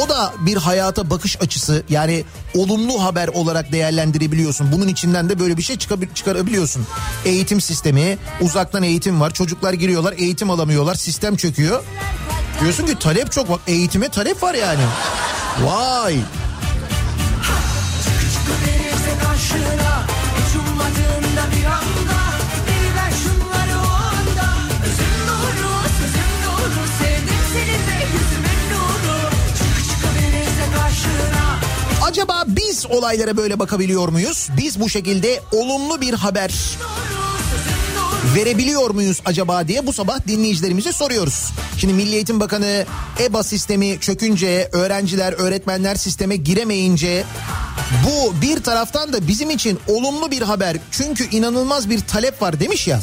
[0.00, 2.24] O da bir hayata bakış açısı yani
[2.54, 4.72] olumlu haber olarak değerlendirebiliyorsun.
[4.72, 5.76] Bunun içinden de böyle bir şey
[6.14, 6.86] çıkarabiliyorsun.
[7.24, 9.34] Eğitim sistemi, uzaktan eğitim var.
[9.34, 11.84] Çocuklar giriyorlar, eğitim alamıyorlar, sistem çöküyor.
[12.60, 14.82] Diyorsun ki talep çok bak eğitime talep var yani.
[15.62, 16.16] Vay.
[32.14, 34.48] Acaba biz olaylara böyle bakabiliyor muyuz?
[34.56, 36.54] Biz bu şekilde olumlu bir haber
[38.36, 41.52] verebiliyor muyuz acaba diye bu sabah dinleyicilerimize soruyoruz.
[41.78, 42.86] Şimdi Milli Eğitim Bakanı
[43.20, 47.24] EBA sistemi çökünce, öğrenciler, öğretmenler sisteme giremeyince
[48.06, 50.76] bu bir taraftan da bizim için olumlu bir haber.
[50.90, 53.00] Çünkü inanılmaz bir talep var demiş ya.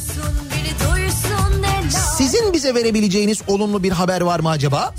[2.17, 4.93] Sizin bize verebileceğiniz olumlu bir haber var mı acaba?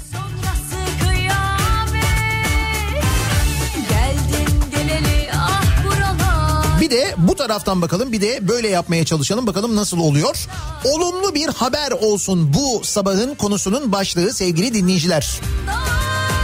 [7.29, 10.47] Bu taraftan bakalım bir de böyle yapmaya çalışalım bakalım nasıl oluyor.
[10.85, 15.41] Olumlu bir haber olsun bu sabahın konusunun başlığı sevgili dinleyiciler.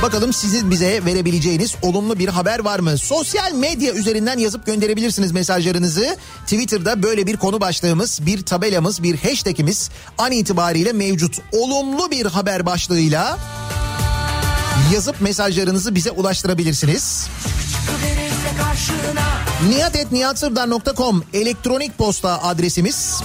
[0.03, 2.99] Bakalım sizin bize verebileceğiniz olumlu bir haber var mı?
[2.99, 6.17] Sosyal medya üzerinden yazıp gönderebilirsiniz mesajlarınızı.
[6.43, 11.39] Twitter'da böyle bir konu başlığımız, bir tabelamız, bir hashtagimiz an itibariyle mevcut.
[11.53, 13.39] Olumlu bir haber başlığıyla
[14.93, 17.29] yazıp mesajlarınızı bize ulaştırabilirsiniz.
[19.69, 23.21] Nihatetnihatsırdar.com elektronik posta adresimiz.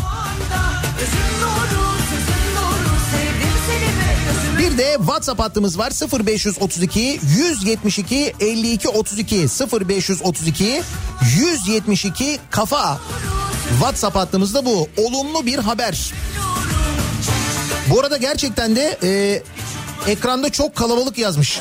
[4.57, 5.91] Bir de WhatsApp hattımız var
[6.25, 9.47] 0532 172 52 32
[9.87, 10.83] 0532
[11.37, 12.99] 172 kafa.
[13.69, 14.87] WhatsApp hattımızda bu.
[14.97, 16.13] Olumlu bir haber.
[17.89, 19.41] Bu arada gerçekten de e,
[20.11, 21.59] ekranda çok kalabalık yazmış.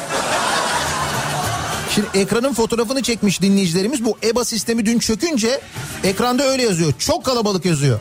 [1.94, 4.04] Şimdi ekranın fotoğrafını çekmiş dinleyicilerimiz.
[4.04, 5.60] Bu EBA sistemi dün çökünce
[6.04, 6.92] ekranda öyle yazıyor.
[6.98, 8.00] Çok kalabalık yazıyor.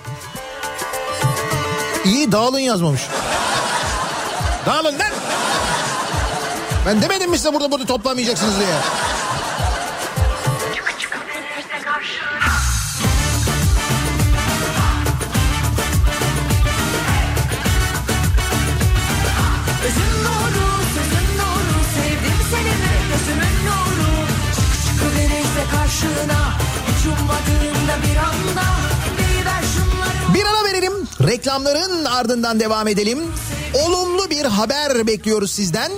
[2.05, 3.01] İyi dağılın yazmamış.
[4.65, 5.11] Dağılın lan.
[6.85, 8.67] Ben demedim mi size burada burada toplanmayacaksınız diye.
[31.27, 33.19] Reklamların ardından devam edelim.
[33.85, 35.91] Olumlu bir haber bekliyoruz sizden.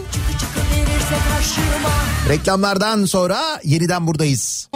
[2.30, 4.70] Reklamlardan sonra yeniden buradayız.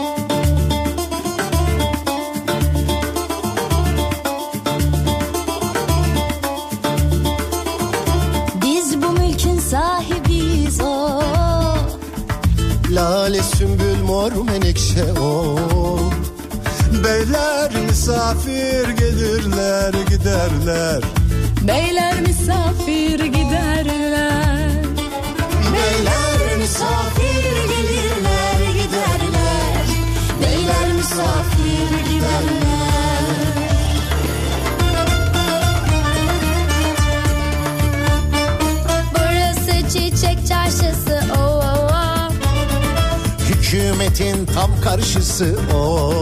[8.62, 11.22] Biz bu mülkün sahibiyiz o
[12.90, 15.77] Lale sümbül mor menekşe o
[17.08, 21.02] Beyler misafir gelirler giderler.
[21.62, 24.70] Beyler misafir giderler.
[25.72, 29.86] Beyler misafir gelirler giderler.
[30.42, 33.28] Beyler misafir giderler.
[39.14, 42.32] Burası çiçek çarşısı o o o
[43.48, 46.12] Hükümetin tam karşısı o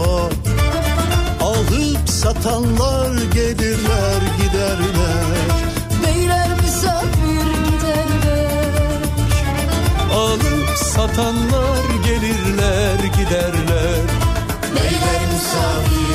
[1.57, 5.25] Alıp satanlar gelirler giderler
[6.03, 9.01] Beyler misafir giderler
[10.13, 14.03] Alıp satanlar gelirler giderler
[14.75, 16.07] Beyler misafir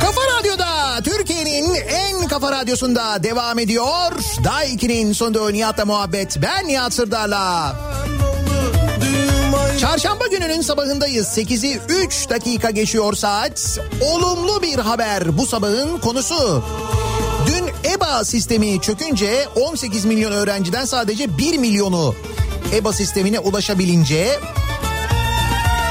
[0.00, 4.12] Kafa Radyo'da Türkiye'nin en kafa radyosunda devam ediyor.
[4.44, 6.38] Day 2'nin sonunda Nihat'la muhabbet.
[6.42, 7.87] Ben Nihat Sırdar'la.
[9.80, 11.38] Çarşamba gününün sabahındayız.
[11.38, 13.78] 8'i 3 dakika geçiyor saat.
[14.00, 16.64] Olumlu bir haber bu sabahın konusu.
[17.46, 22.14] Dün EBA sistemi çökünce 18 milyon öğrenciden sadece 1 milyonu
[22.72, 24.40] EBA sistemine ulaşabilince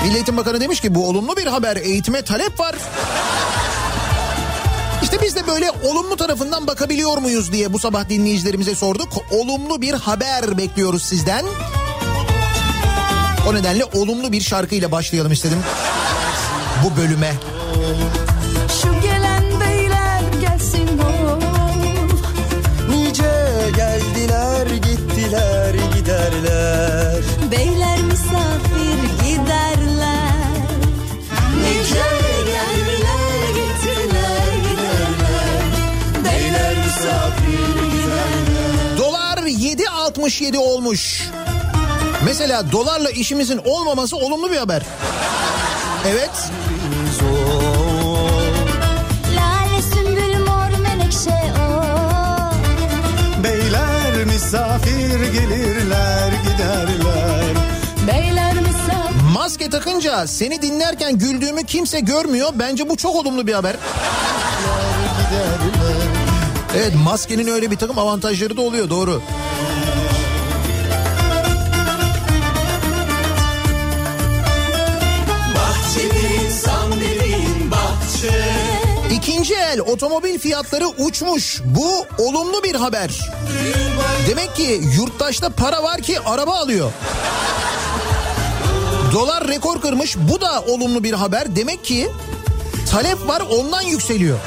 [0.04, 2.76] Milli Eğitim Bakanı demiş ki bu olumlu bir haber eğitime talep var.
[5.04, 9.10] İşte biz de böyle olumlu tarafından bakabiliyor muyuz diye bu sabah dinleyicilerimize sorduk.
[9.32, 11.46] Olumlu bir haber bekliyoruz sizden.
[13.48, 15.58] O nedenle olumlu bir şarkıyla başlayalım istedim
[16.84, 17.34] bu bölüme.
[18.82, 20.90] Şu gelen beyler gelsin.
[22.90, 23.32] Nice
[23.76, 27.22] geldiler gittiler giderler
[27.52, 30.34] Beyler misafir giderler.
[31.62, 32.04] Nice
[32.46, 35.62] geldiler gittiler giderler.
[36.26, 38.98] Beyler misafir giderler.
[38.98, 41.30] Dolar 7.67 olmuş.
[42.28, 44.82] Mesela dolarla işimizin olmaması olumlu bir haber.
[46.08, 46.32] Evet.
[49.36, 51.84] Lale sümbül mor menekşe o
[53.44, 57.56] Beyler misafir gelirler giderler
[58.08, 59.22] Beyler misafir.
[59.34, 62.50] Maske takınca seni dinlerken güldüğümü kimse görmüyor.
[62.56, 63.76] Bence bu çok olumlu bir haber.
[66.78, 69.12] Evet maskenin öyle bir takım avantajları da oluyor doğru.
[69.12, 69.77] Bahçenin
[79.78, 81.62] İkinci el otomobil fiyatları uçmuş.
[81.66, 83.10] Bu olumlu bir haber.
[84.30, 86.92] Demek ki yurttaşta para var ki araba alıyor.
[89.14, 90.18] Dolar rekor kırmış.
[90.18, 91.56] Bu da olumlu bir haber.
[91.56, 92.10] Demek ki
[92.92, 94.38] talep var ondan yükseliyor.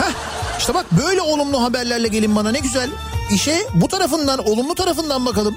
[0.00, 0.12] Heh,
[0.58, 2.90] işte bak böyle olumlu haberlerle gelin bana ne güzel.
[3.30, 5.56] İşe bu tarafından olumlu tarafından bakalım.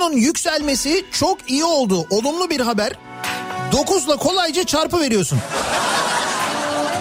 [0.00, 2.06] Euro'nun yükselmesi çok iyi oldu.
[2.10, 2.92] Olumlu bir haber.
[3.72, 5.38] 9'la kolayca çarpı veriyorsun.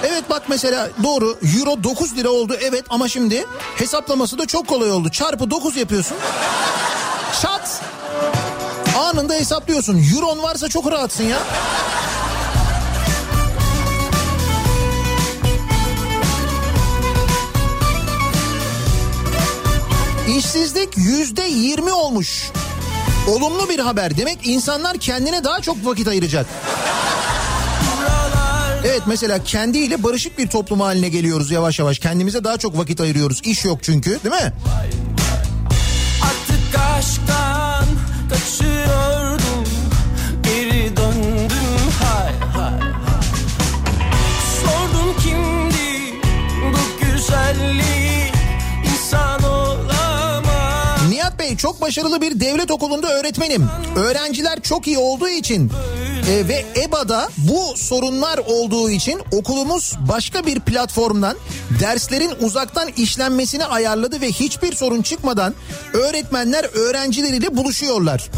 [0.03, 3.45] Evet bak mesela doğru euro 9 lira oldu evet ama şimdi
[3.75, 5.09] hesaplaması da çok kolay oldu.
[5.09, 6.17] Çarpı 9 yapıyorsun.
[7.41, 7.81] Şat.
[8.97, 10.03] Anında hesaplıyorsun.
[10.15, 11.37] Euron varsa çok rahatsın ya.
[20.37, 22.51] İşsizlik yüzde yirmi olmuş.
[23.27, 24.17] Olumlu bir haber.
[24.17, 26.45] Demek insanlar kendine daha çok vakit ayıracak.
[28.85, 31.99] Evet mesela kendiyle barışık bir toplum haline geliyoruz yavaş yavaş.
[31.99, 33.41] Kendimize daha çok vakit ayırıyoruz.
[33.43, 34.53] İş yok çünkü değil mi?
[36.21, 37.85] Artık aşktan
[38.29, 39.08] kaçıyordum
[51.59, 53.67] çok başarılı bir devlet okulunda öğretmenim.
[53.95, 55.71] Öğrenciler çok iyi olduğu için
[56.29, 61.37] e, ve EBA'da bu sorunlar olduğu için okulumuz başka bir platformdan
[61.79, 65.53] derslerin uzaktan işlenmesini ayarladı ve hiçbir sorun çıkmadan
[65.93, 68.29] öğretmenler öğrencileriyle buluşuyorlar.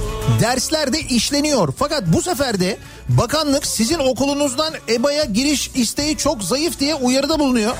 [0.41, 1.73] Dersler de işleniyor.
[1.79, 2.77] Fakat bu sefer de
[3.09, 7.75] bakanlık sizin okulunuzdan EBA'ya giriş isteği çok zayıf diye uyarıda bulunuyor.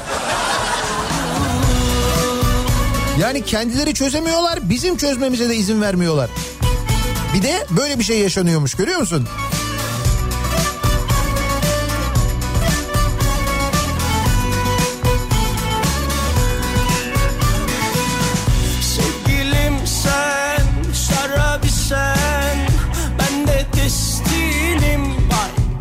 [3.20, 6.30] Yani kendileri çözemiyorlar, bizim çözmemize de izin vermiyorlar.
[7.34, 9.28] Bir de böyle bir şey yaşanıyormuş görüyor musun?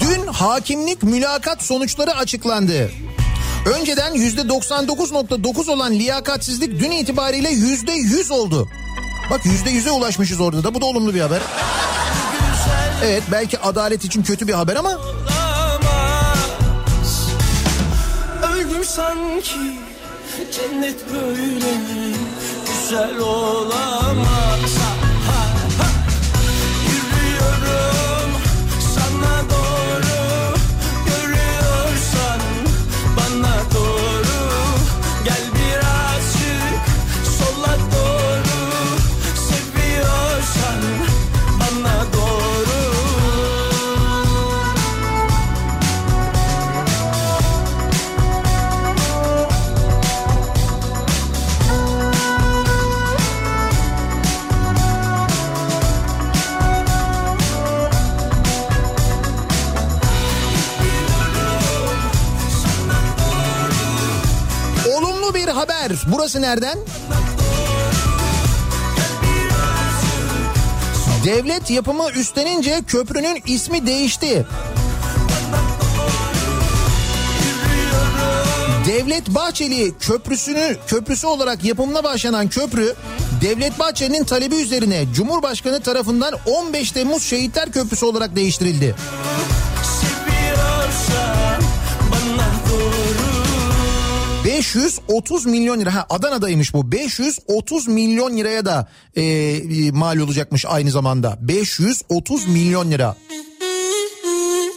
[0.01, 2.91] Dün hakimlik mülakat sonuçları açıklandı.
[3.66, 8.68] Önceden %99.9 olan liyakatsizlik dün itibariyle %100 oldu.
[9.30, 11.40] Bak %100'e ulaşmışız orada da bu da olumlu bir haber.
[13.04, 15.00] Evet belki adalet için kötü bir haber ama
[18.52, 19.78] Öldüm sanki
[20.52, 21.74] cennet böyle
[22.66, 24.89] güzel olamaz
[65.81, 65.97] haber.
[66.07, 66.78] Burası nereden?
[71.24, 74.47] Devlet yapımı üstlenince köprünün ismi değişti.
[78.87, 82.95] Devlet Bahçeli köprüsünü köprüsü olarak yapımına başlanan köprü
[83.41, 88.95] Devlet Bahçeli'nin talebi üzerine Cumhurbaşkanı tarafından 15 Temmuz Şehitler Köprüsü olarak değiştirildi.
[89.24, 89.59] Seviyorsan
[94.61, 95.94] 530 milyon lira.
[95.94, 96.92] Ha Adana'daymış bu.
[96.92, 101.38] 530 milyon liraya da e, e, mal olacakmış aynı zamanda.
[101.40, 103.16] 530 milyon lira.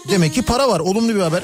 [0.09, 0.79] Demek ki para var.
[0.79, 1.43] Olumlu bir haber.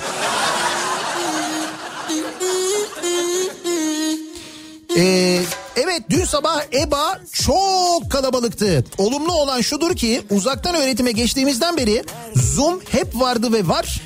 [4.98, 5.42] Ee,
[5.80, 8.86] evet dün sabah EBA çok kalabalıktı.
[8.98, 12.04] Olumlu olan şudur ki uzaktan öğretime geçtiğimizden beri
[12.36, 14.02] Zoom hep vardı ve var.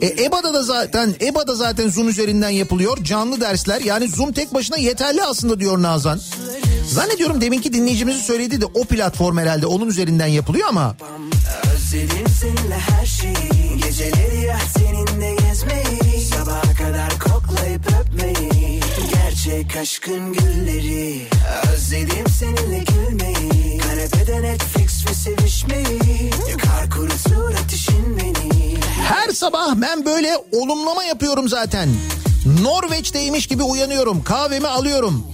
[0.00, 3.80] E, EBA'da da zaten EBA'da zaten Zoom üzerinden yapılıyor canlı dersler.
[3.80, 6.20] Yani Zoom tek başına yeterli aslında diyor Nazan.
[6.88, 10.96] Zannediyorum deminki dinleyicimizin söylediği de o platform herhalde onun üzerinden yapılıyor ama
[11.74, 15.37] Özledim seninle her şeyi Geceleri ya seninle
[19.48, 21.22] Gerçek aşkın gülleri
[21.74, 28.76] Özledim seninle gülmeyi Kanepede Netflix ve sevişmeyi Yakar kurutur ateşin beni
[29.08, 31.88] Her sabah ben böyle olumlama yapıyorum zaten.
[32.62, 34.24] Norveç'teymiş gibi uyanıyorum.
[34.24, 35.26] Kahvemi alıyorum.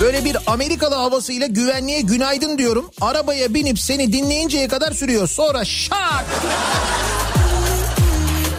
[0.00, 2.90] Böyle bir Amerikalı havasıyla güvenliğe günaydın diyorum.
[3.00, 5.28] Arabaya binip seni dinleyinceye kadar sürüyor.
[5.28, 6.24] Sonra şak!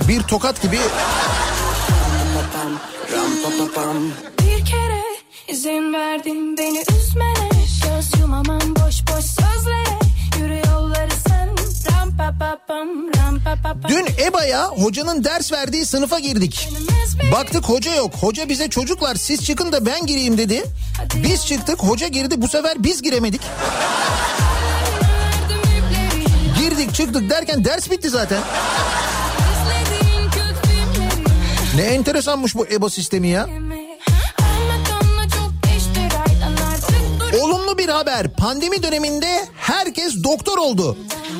[0.07, 0.79] Bir tokat gibi
[3.43, 5.03] Bir kere
[5.47, 7.49] izin verdin beni üzmene
[7.83, 9.99] Göz yumamam boş boş sözlere
[10.39, 11.49] Yürü yolları sen
[11.91, 12.87] Ram pa pa pam
[13.17, 16.69] ram pa pa pam Dün EBA'ya hocanın ders verdiği sınıfa girdik.
[17.31, 18.13] Baktık hoca yok.
[18.15, 20.63] Hoca bize çocuklar siz çıkın da ben gireyim dedi.
[21.15, 23.41] Biz çıktık hoca girdi bu sefer biz giremedik.
[26.59, 28.39] Girdik çıktık derken ders bitti zaten.
[31.75, 33.49] Ne enteresanmış bu EBA sistemi ya.
[37.41, 38.33] Olumlu bir haber.
[38.33, 40.97] Pandemi döneminde herkes doktor oldu.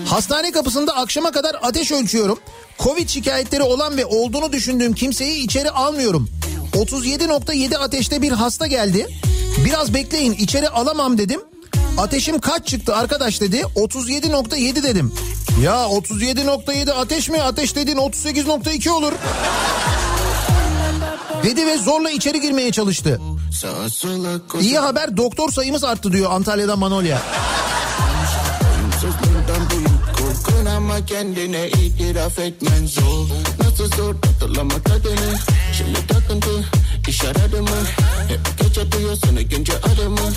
[0.10, 2.40] Hastane kapısında akşama kadar ateş ölçüyorum.
[2.80, 6.30] Covid şikayetleri olan ve olduğunu düşündüğüm kimseyi içeri almıyorum.
[6.74, 9.08] 37.7 ateşte bir hasta geldi.
[9.66, 11.42] Biraz bekleyin içeri alamam dedim.
[11.98, 13.64] Ateşim kaç çıktı arkadaş dedi.
[13.76, 15.14] 37.7 dedim.
[15.64, 17.42] Ya 37.7 ateş mi?
[17.42, 19.14] Ateş dediğin 38.2 olur.
[21.44, 23.22] Dedi ve zorla içeri girmeye çalıştı.
[24.62, 27.22] İyi haber doktor sayımız arttı diyor Antalya'dan Manolya.
[30.18, 33.28] Korkun ama kendine itiraf etmen zor
[33.60, 35.36] Nasıl zor hatırlama tadını
[35.78, 36.50] Şimdi takıntı
[37.08, 37.70] iş aradı mı
[38.28, 40.34] Hep geç atıyor seni günce adımı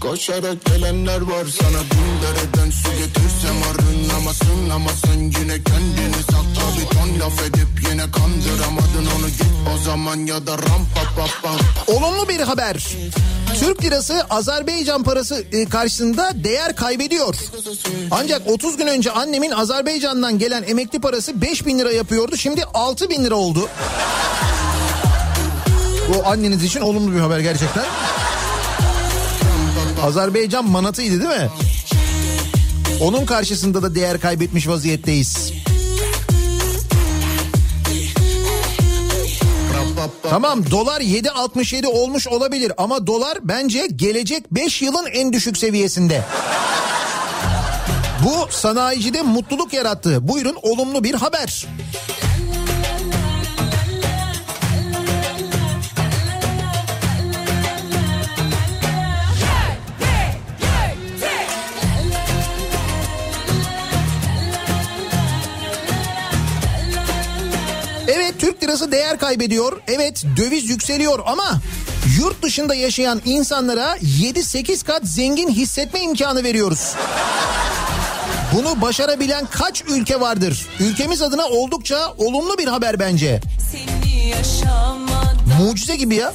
[0.00, 6.86] Koşarak gelenler var sana bin dereden su getirsem arınamazsın Ama sen yine kendini sakla bir
[6.96, 11.54] ton laf edip yine kandıramadın onu git o zaman ya da ram pa pa pa
[11.92, 12.86] Olumlu bir haber.
[13.60, 17.34] Türk lirası Azerbaycan parası e, karşısında değer kaybediyor.
[18.10, 22.36] Ancak 30 gün önce annemin Azerbaycan'dan gelen emekli parası 5 bin lira yapıyordu.
[22.36, 23.68] Şimdi 6 bin lira oldu.
[26.08, 27.84] Bu anneniz için olumlu bir haber gerçekten.
[30.02, 31.50] Azerbaycan manatıydı değil mi?
[33.00, 35.52] Onun karşısında da değer kaybetmiş vaziyetteyiz.
[40.30, 46.22] Tamam dolar 7.67 olmuş olabilir ama dolar bence gelecek 5 yılın en düşük seviyesinde.
[48.24, 50.28] Bu sanayicide mutluluk yarattı.
[50.28, 51.66] Buyurun olumlu bir haber.
[68.38, 69.80] Türk lirası değer kaybediyor.
[69.88, 71.60] Evet döviz yükseliyor ama
[72.18, 76.94] yurt dışında yaşayan insanlara 7-8 kat zengin hissetme imkanı veriyoruz.
[78.54, 80.66] Bunu başarabilen kaç ülke vardır?
[80.80, 83.40] Ülkemiz adına oldukça olumlu bir haber bence.
[85.60, 86.32] Mucize gibi ya.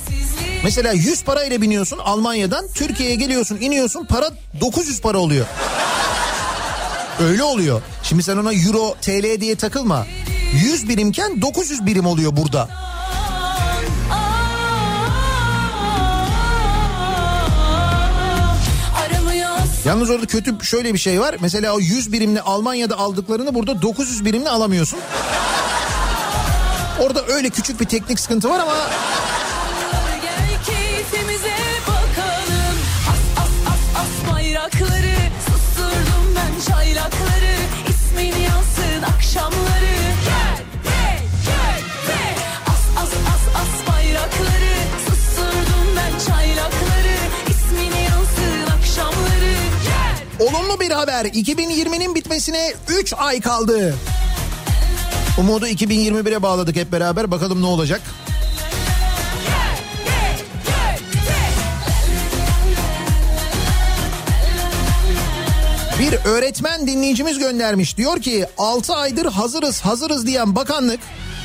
[0.63, 4.29] Mesela 100 parayla biniyorsun Almanya'dan Türkiye'ye geliyorsun iniyorsun para
[4.61, 5.45] 900 para oluyor.
[7.19, 7.81] Öyle oluyor.
[8.03, 10.05] Şimdi sen ona euro TL diye takılma.
[10.53, 12.69] 100 birimken 900 birim oluyor burada.
[19.85, 21.35] Yalnız orada kötü şöyle bir şey var.
[21.39, 24.99] Mesela o 100 birimle Almanya'da aldıklarını burada 900 birimle alamıyorsun.
[26.99, 28.75] Orada öyle küçük bir teknik sıkıntı var ama
[50.41, 51.25] Olumlu bir haber.
[51.25, 53.95] 2020'nin bitmesine 3 ay kaldı.
[55.37, 57.31] Umudu 2021'e bağladık hep beraber.
[57.31, 58.01] Bakalım ne olacak?
[65.99, 67.97] Bir öğretmen dinleyicimiz göndermiş.
[67.97, 70.99] Diyor ki 6 aydır hazırız hazırız diyen bakanlık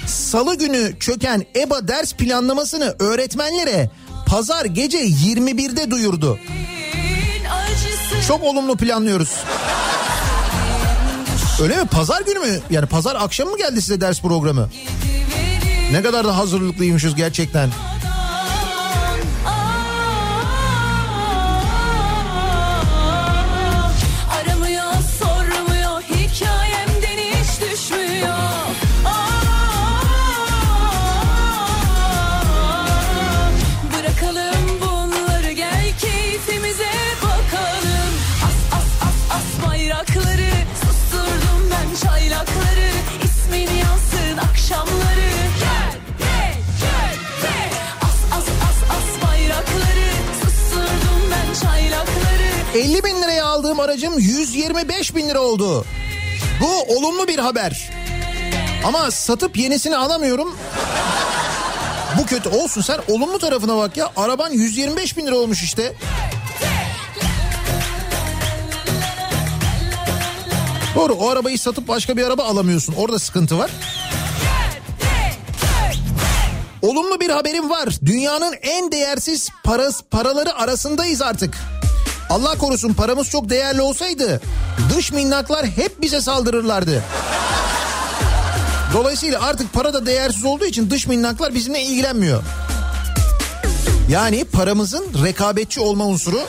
[0.07, 3.91] salı günü çöken EBA ders planlamasını öğretmenlere
[4.27, 6.39] pazar gece 21'de duyurdu.
[8.29, 9.31] Çok olumlu planlıyoruz.
[11.63, 11.87] Öyle mi?
[11.87, 12.61] Pazar günü mü?
[12.71, 14.71] Yani pazar akşamı mı geldi size ders programı?
[15.93, 17.71] Ne kadar da hazırlıklıymışız gerçekten.
[44.67, 45.27] Akşamları.
[48.03, 50.11] As as as as bayrakları,
[50.41, 52.79] susturdum ben çaylakları.
[52.79, 55.85] 50 bin liraya aldığım aracım 125 bin lira oldu.
[56.61, 57.91] Bu olumlu bir haber.
[58.85, 60.57] Ama satıp yenisini alamıyorum.
[62.19, 64.13] Bu kötü olsun sen olumlu tarafına bak ya.
[64.17, 65.95] Araban 125 bin lira olmuş işte.
[70.95, 72.95] Doğru o arabayı satıp başka bir araba alamıyorsun.
[72.95, 73.71] Orada sıkıntı var.
[76.87, 77.89] Olumlu bir haberim var.
[78.05, 81.59] Dünyanın en değersiz paras, paraları arasındayız artık.
[82.31, 84.41] Allah korusun paramız çok değerli olsaydı
[84.97, 87.03] dış minnaklar hep bize saldırırlardı.
[88.93, 92.43] Dolayısıyla artık para da değersiz olduğu için dış minnaklar bizimle ilgilenmiyor.
[94.11, 96.41] Yani paramızın rekabetçi olma unsuru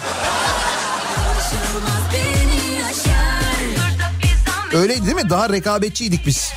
[4.74, 5.30] öyleydi değil mi?
[5.30, 6.50] Daha rekabetçiydik biz.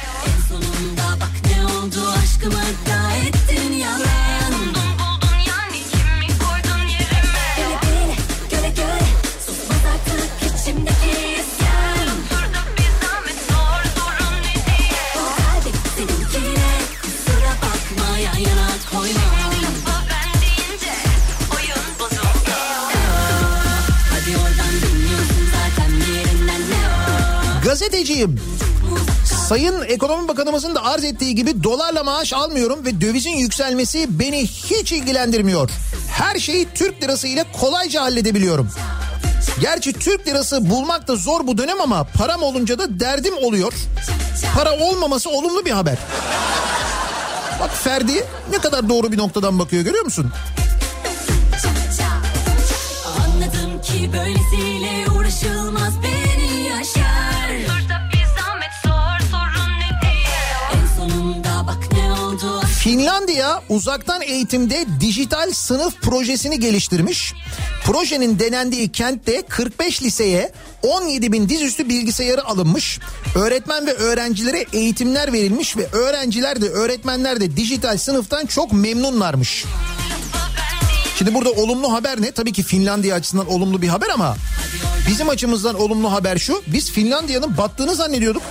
[2.40, 4.52] Aşkımı da ettin yalan.
[4.74, 7.74] Buldun yani kimi koydun yerime?
[9.46, 10.30] Susmaz artık
[10.60, 11.10] içimdeki
[11.40, 12.08] isyan.
[12.76, 13.82] Bir zahmet sor
[14.40, 15.00] ne diye?
[15.14, 16.70] Kalbim seninkine
[17.02, 18.70] kusura bakma yan yana
[27.64, 28.36] Gazeteciyim.
[29.50, 34.92] Sayın Ekonomi Bakanımızın da arz ettiği gibi dolarla maaş almıyorum ve dövizin yükselmesi beni hiç
[34.92, 35.70] ilgilendirmiyor.
[36.10, 38.70] Her şeyi Türk lirası ile kolayca halledebiliyorum.
[39.60, 43.72] Gerçi Türk lirası bulmak da zor bu dönem ama param olunca da derdim oluyor.
[44.54, 45.98] Para olmaması olumlu bir haber.
[47.60, 50.32] Bak Ferdi ne kadar doğru bir noktadan bakıyor görüyor musun?
[53.18, 55.19] Anladım ki böylesiyle
[62.80, 67.34] Finlandiya uzaktan eğitimde dijital sınıf projesini geliştirmiş.
[67.84, 70.52] Projenin denendiği kentte 45 liseye
[70.82, 72.98] 17 bin dizüstü bilgisayarı alınmış.
[73.34, 79.64] Öğretmen ve öğrencilere eğitimler verilmiş ve öğrenciler de öğretmenler de dijital sınıftan çok memnunlarmış.
[81.18, 82.32] Şimdi burada olumlu haber ne?
[82.32, 84.36] Tabii ki Finlandiya açısından olumlu bir haber ama
[85.08, 86.62] bizim açımızdan olumlu haber şu.
[86.66, 88.42] Biz Finlandiya'nın battığını zannediyorduk.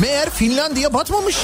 [0.00, 1.36] Meğer Finlandiya batmamış.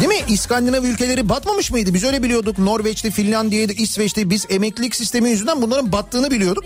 [0.00, 0.32] Değil mi?
[0.32, 1.94] İskandinav ülkeleri batmamış mıydı?
[1.94, 2.58] Biz öyle biliyorduk.
[2.58, 6.64] Norveç'te, Finlandiya'da, İsveç'te biz emeklilik sistemi yüzünden bunların battığını biliyorduk.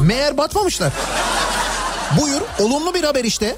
[0.00, 0.92] Meğer batmamışlar.
[2.20, 3.46] Buyur olumlu bir haber işte.
[3.46, 3.56] E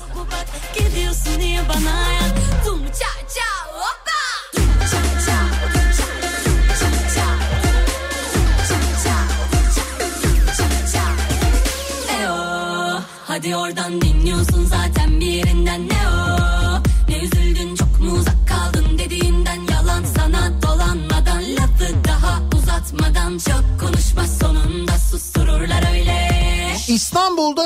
[13.27, 15.99] Hadi oradan dinliyorsun zaten bir yerinden Ne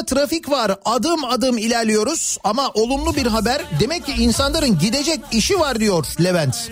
[0.04, 0.76] Trafik var.
[0.84, 3.62] Adım adım ilerliyoruz ama olumlu bir haber.
[3.80, 6.70] Demek ki insanların gidecek işi var diyor Levent.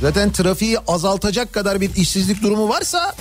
[0.00, 3.14] Zaten trafiği azaltacak kadar bir işsizlik durumu varsa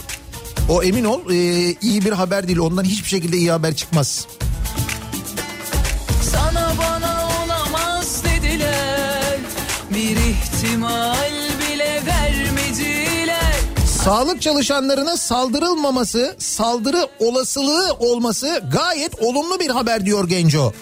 [0.70, 1.36] o emin ol e,
[1.82, 2.60] iyi bir haber değil.
[2.60, 4.28] Ondan hiçbir şekilde iyi haber çıkmaz.
[6.32, 9.38] Sana bana olamaz dediler
[9.94, 11.45] Bir ihtimal
[14.06, 20.74] Sağlık çalışanlarına saldırılmaması, saldırı olasılığı olması gayet olumlu bir haber diyor Genco.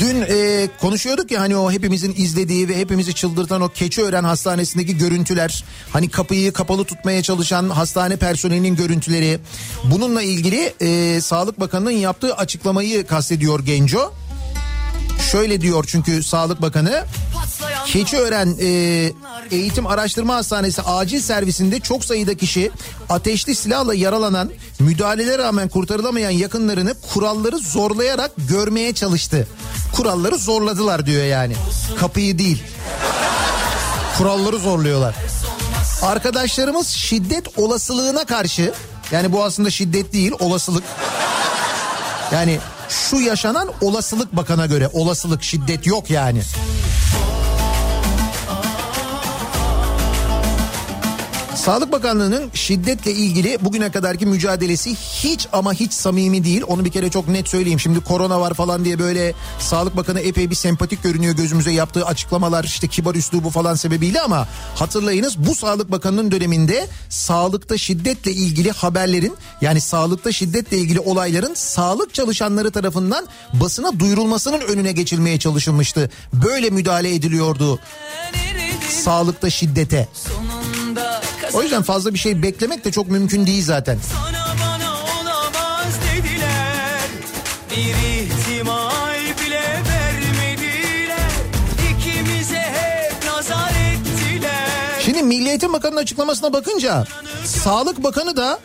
[0.00, 5.64] Dün e, konuşuyorduk ya hani o hepimizin izlediği ve hepimizi çıldırtan o Keçiören Hastanesi'ndeki görüntüler.
[5.92, 9.38] Hani kapıyı kapalı tutmaya çalışan hastane personelinin görüntüleri.
[9.84, 14.12] Bununla ilgili e, Sağlık Bakanı'nın yaptığı açıklamayı kastediyor Genco.
[15.32, 17.04] Şöyle diyor çünkü Sağlık Bakanı
[17.86, 18.66] Keçiören e,
[19.50, 22.70] Eğitim Araştırma Hastanesi acil servisinde çok sayıda kişi
[23.08, 29.48] ateşli silahla yaralanan, müdahalelere rağmen kurtarılamayan yakınlarını kuralları zorlayarak görmeye çalıştı.
[29.96, 31.54] Kuralları zorladılar diyor yani.
[32.00, 32.62] Kapıyı değil.
[34.18, 35.14] Kuralları zorluyorlar.
[36.02, 38.72] Arkadaşlarımız şiddet olasılığına karşı
[39.12, 40.84] yani bu aslında şiddet değil olasılık.
[42.32, 42.58] Yani
[42.88, 46.42] şu yaşanan olasılık bakana göre olasılık şiddet yok yani.
[51.64, 56.62] Sağlık Bakanlığı'nın şiddetle ilgili bugüne kadarki mücadelesi hiç ama hiç samimi değil.
[56.66, 57.80] Onu bir kere çok net söyleyeyim.
[57.80, 62.64] Şimdi korona var falan diye böyle Sağlık Bakanı epey bir sempatik görünüyor gözümüze yaptığı açıklamalar
[62.64, 69.36] işte kibar üslubu falan sebebiyle ama hatırlayınız bu Sağlık Bakanı'nın döneminde sağlıkta şiddetle ilgili haberlerin
[69.60, 76.10] yani sağlıkta şiddetle ilgili olayların sağlık çalışanları tarafından basına duyurulmasının önüne geçilmeye çalışılmıştı.
[76.32, 77.80] Böyle müdahale ediliyordu
[78.90, 80.08] sağlıkta şiddete.
[80.14, 80.83] sonunda
[81.54, 83.98] O yüzden fazla bir şey beklemek de çok mümkün değil zaten.
[84.12, 87.00] Sana bana olamaz dediler
[87.70, 91.30] Bir ihtimal bile vermediler
[91.90, 97.04] İkimize hep nazar ettiler Şimdi Milli Eğitim Bakanı'nın açıklamasına bakınca
[97.44, 98.58] Sağlık Bakanı da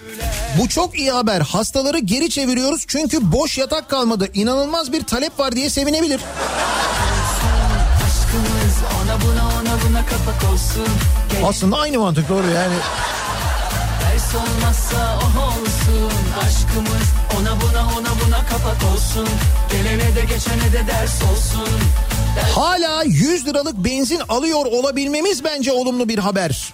[0.59, 1.41] bu çok iyi haber.
[1.41, 4.27] Hastaları geri çeviriyoruz çünkü boş yatak kalmadı.
[4.33, 6.21] İnanılmaz bir talep var diye sevinebilir.
[11.45, 12.73] Aslında aynı mantık doğru yani.
[14.01, 17.07] ders olmazsa o olsun Aşkımız
[17.39, 19.27] ona buna ona buna kapak olsun
[19.71, 21.67] Gelene de geçene de ders olsun
[22.35, 26.73] Ders Hala 100 liralık benzin alıyor olabilmemiz bence olumlu bir haber.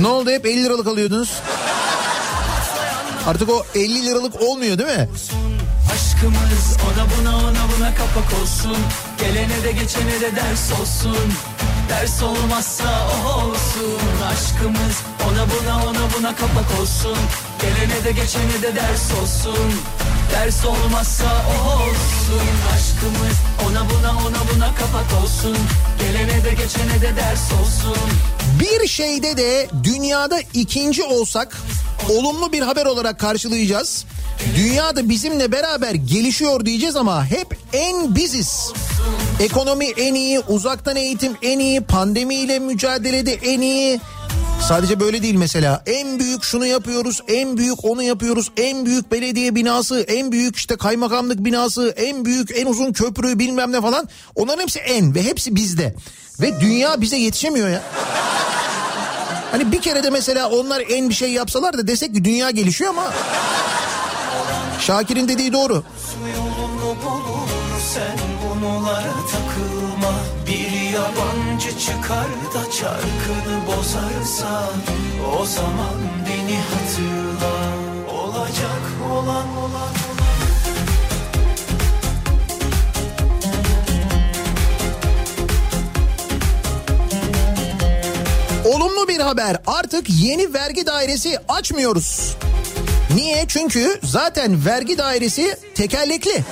[0.00, 1.30] Ne oldu hep 50 liralık alıyordunuz?
[3.26, 5.08] Artık o 50 liralık olmuyor değil mi?
[5.94, 8.76] Aşkımız ona buna ona buna kapak olsun.
[9.18, 11.32] Gelene de geçene de ders olsun.
[11.88, 14.00] Ders olmazsa o olsun.
[14.32, 17.16] Aşkımız ona buna ona buna kapak olsun.
[17.60, 19.72] Gelene de geçene de ders olsun.
[20.32, 22.48] Ders olmazsa o olsun.
[22.74, 23.36] Aşkımız
[23.66, 25.56] ona buna ona buna kapak olsun.
[25.98, 28.10] Gelene de geçene de ders olsun
[28.60, 31.56] Bir şeyde de dünyada ikinci olsak
[32.08, 34.04] olumlu bir haber olarak karşılayacağız.
[34.56, 38.72] Dünya da bizimle beraber gelişiyor diyeceğiz ama hep en biziz.
[39.40, 44.00] Ekonomi en iyi, uzaktan eğitim en iyi, pandemiyle mücadelede en iyi.
[44.60, 45.82] Sadece böyle değil mesela.
[45.86, 50.76] En büyük şunu yapıyoruz, en büyük onu yapıyoruz, en büyük belediye binası, en büyük işte
[50.76, 54.08] kaymakamlık binası, en büyük en uzun köprü bilmem ne falan.
[54.34, 55.94] Onların hepsi en ve hepsi bizde.
[56.40, 57.82] Ve dünya bize yetişemiyor ya.
[59.50, 62.90] Hani bir kere de mesela onlar en bir şey yapsalar da desek ki dünya gelişiyor
[62.90, 63.12] ama
[64.80, 65.82] Şakir'in dediği doğru.
[66.36, 67.48] Yolunu bulur
[67.94, 69.47] sen bunlara Bir
[70.98, 74.70] yabancı çıkar da çarkını bozarsa
[75.40, 75.94] O zaman
[76.26, 77.56] beni hatırla
[78.12, 78.82] Olacak
[79.12, 79.88] olan olan
[88.64, 89.56] Olumlu bir haber.
[89.66, 92.36] Artık yeni vergi dairesi açmıyoruz.
[93.14, 93.44] Niye?
[93.48, 96.44] Çünkü zaten vergi dairesi tekerlekli.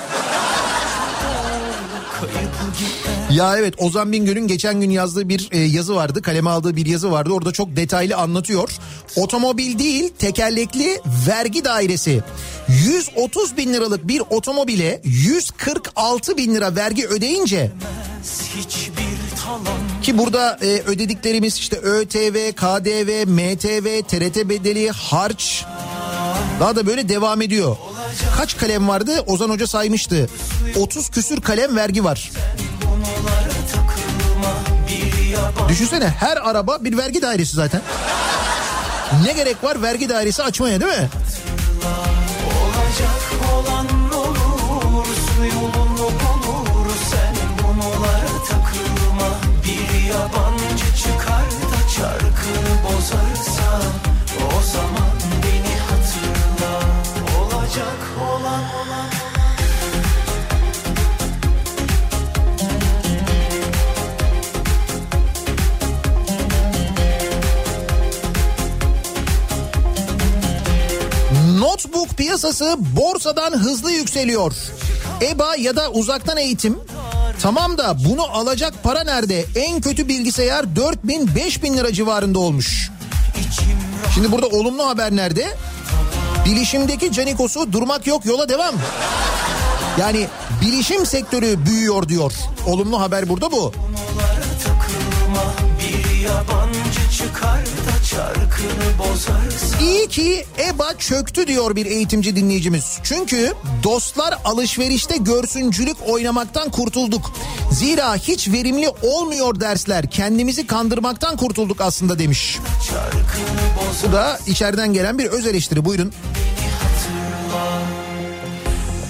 [3.37, 6.23] Ya evet Ozan Bingöl'ün geçen gün yazdığı bir e, yazı vardı.
[6.23, 7.33] Kaleme aldığı bir yazı vardı.
[7.33, 8.71] Orada çok detaylı anlatıyor.
[9.17, 12.23] Otomobil değil tekerlekli vergi dairesi.
[12.69, 17.73] 130 bin liralık bir otomobile 146 bin lira vergi ödeyince
[20.03, 25.65] ki burada e, ödediklerimiz işte ÖTV, KDV, MTV, TRT bedeli, harç
[26.61, 27.77] daha da böyle devam ediyor.
[28.37, 29.21] Kaç kalem vardı?
[29.27, 30.29] Ozan Hoca saymıştı.
[30.77, 32.31] 30 küsür kalem vergi var.
[35.69, 37.81] Düşünsene her araba bir vergi dairesi zaten.
[39.27, 41.09] Ne gerek var vergi dairesi açmaya değil mi?
[42.87, 43.27] olacak
[52.85, 53.81] bozarsa
[54.59, 56.81] O zaman beni hatırla
[72.17, 74.53] piyasası borsadan hızlı yükseliyor.
[75.23, 76.79] EBA ya da uzaktan eğitim
[77.43, 79.45] Tamam da bunu alacak para nerede?
[79.57, 82.91] En kötü bilgisayar 4 bin 5 bin lira civarında olmuş.
[84.15, 85.57] Şimdi burada olumlu haber nerede?
[86.45, 88.75] Bilişimdeki canikosu durmak yok yola devam.
[90.01, 90.27] Yani
[90.63, 92.33] bilişim sektörü büyüyor diyor.
[92.67, 93.73] Olumlu haber burada bu.
[95.81, 97.61] Bir yabancı çıkar
[99.83, 102.99] İyi ki EBA çöktü diyor bir eğitimci dinleyicimiz.
[103.03, 103.53] Çünkü
[103.83, 107.33] dostlar alışverişte görsüncülük oynamaktan kurtulduk.
[107.73, 110.11] Zira hiç verimli olmuyor dersler.
[110.11, 112.59] Kendimizi kandırmaktan kurtulduk aslında demiş.
[114.09, 115.85] Bu da içeriden gelen bir öz eleştiri.
[115.85, 116.13] Buyurun.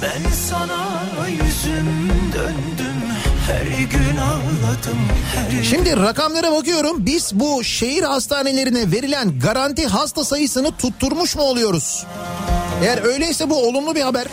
[0.02, 2.05] Ben sana yüzüm
[5.64, 7.06] Şimdi rakamlara bakıyorum.
[7.06, 12.06] Biz bu şehir hastanelerine verilen garanti hasta sayısını tutturmuş mu oluyoruz?
[12.82, 14.26] Eğer öyleyse bu olumlu bir haber.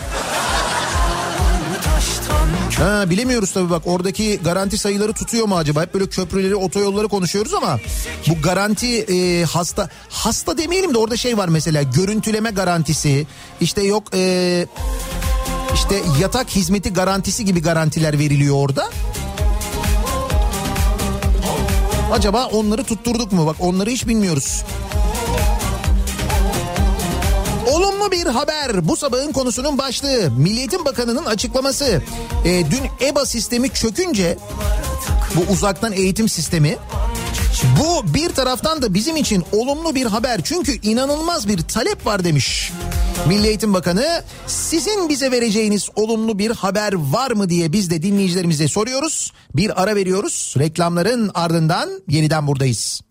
[2.79, 5.81] Ha, bilemiyoruz tabii bak oradaki garanti sayıları tutuyor mu acaba?
[5.81, 7.79] Hep böyle köprüleri, otoyolları konuşuyoruz ama
[8.27, 13.27] bu garanti e, hasta hasta demeyelim de orada şey var mesela görüntüleme garantisi
[13.61, 14.65] işte yok e,
[15.73, 18.89] işte yatak hizmeti garantisi gibi garantiler veriliyor orada.
[22.11, 23.45] Acaba onları tutturduk mu?
[23.45, 24.63] Bak onları hiç bilmiyoruz.
[27.71, 30.31] Olumlu bir haber bu sabahın konusunun başlığı.
[30.37, 32.01] Milli Eğitim Bakanı'nın açıklaması.
[32.45, 34.37] Ee, dün EBA sistemi çökünce
[35.35, 36.77] bu uzaktan eğitim sistemi
[37.79, 40.41] bu bir taraftan da bizim için olumlu bir haber.
[40.43, 42.71] Çünkü inanılmaz bir talep var demiş.
[43.27, 48.67] Milli Eğitim Bakanı sizin bize vereceğiniz olumlu bir haber var mı diye biz de dinleyicilerimize
[48.67, 49.33] soruyoruz.
[49.55, 50.55] Bir ara veriyoruz.
[50.59, 53.01] Reklamların ardından yeniden buradayız.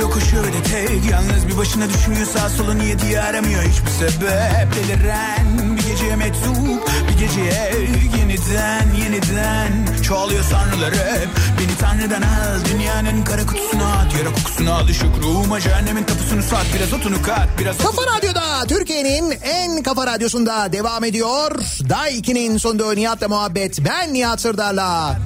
[0.00, 1.10] Koşuyor ve de tek.
[1.10, 2.26] Yalnız bir başına düşünüyor.
[2.26, 4.76] Sağ solu niye diye aramıyor hiçbir sebep.
[4.76, 7.72] Deliren geceye meczup bir geceye
[8.18, 11.28] yeniden yeniden Çoğalıyor sanrılar hep
[11.58, 16.66] Beni tanrıdan al dünyanın kara kutusuna at Yara kokusunu al ışık ruhuma cehennemin tapusunu sat
[16.74, 21.50] Biraz otunu kat biraz Kafa Radyo'da Türkiye'nin en kafa radyosunda devam ediyor.
[21.88, 23.84] Day 2'nin sonunda Nihat'la muhabbet.
[23.84, 25.18] Ben Nihat Sırdar'la.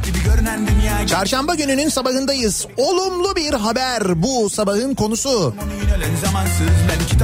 [0.67, 2.67] dünya Çarşamba gününün sabahındayız.
[2.77, 5.55] Olumlu bir haber bu sabahın konusu.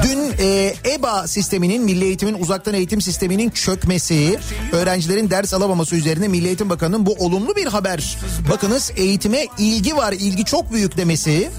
[0.03, 3.01] Dün e, EBA sisteminin, Milli Eğitim'in uzaktan eğitim
[3.33, 4.39] sisteminin çökmesi,
[4.71, 8.17] öğrencilerin ders alamaması üzerine Milli Eğitim Bakanı'nın bu olumlu bir haber.
[8.51, 11.49] Bakınız eğitime ilgi var, ilgi çok büyük demesi.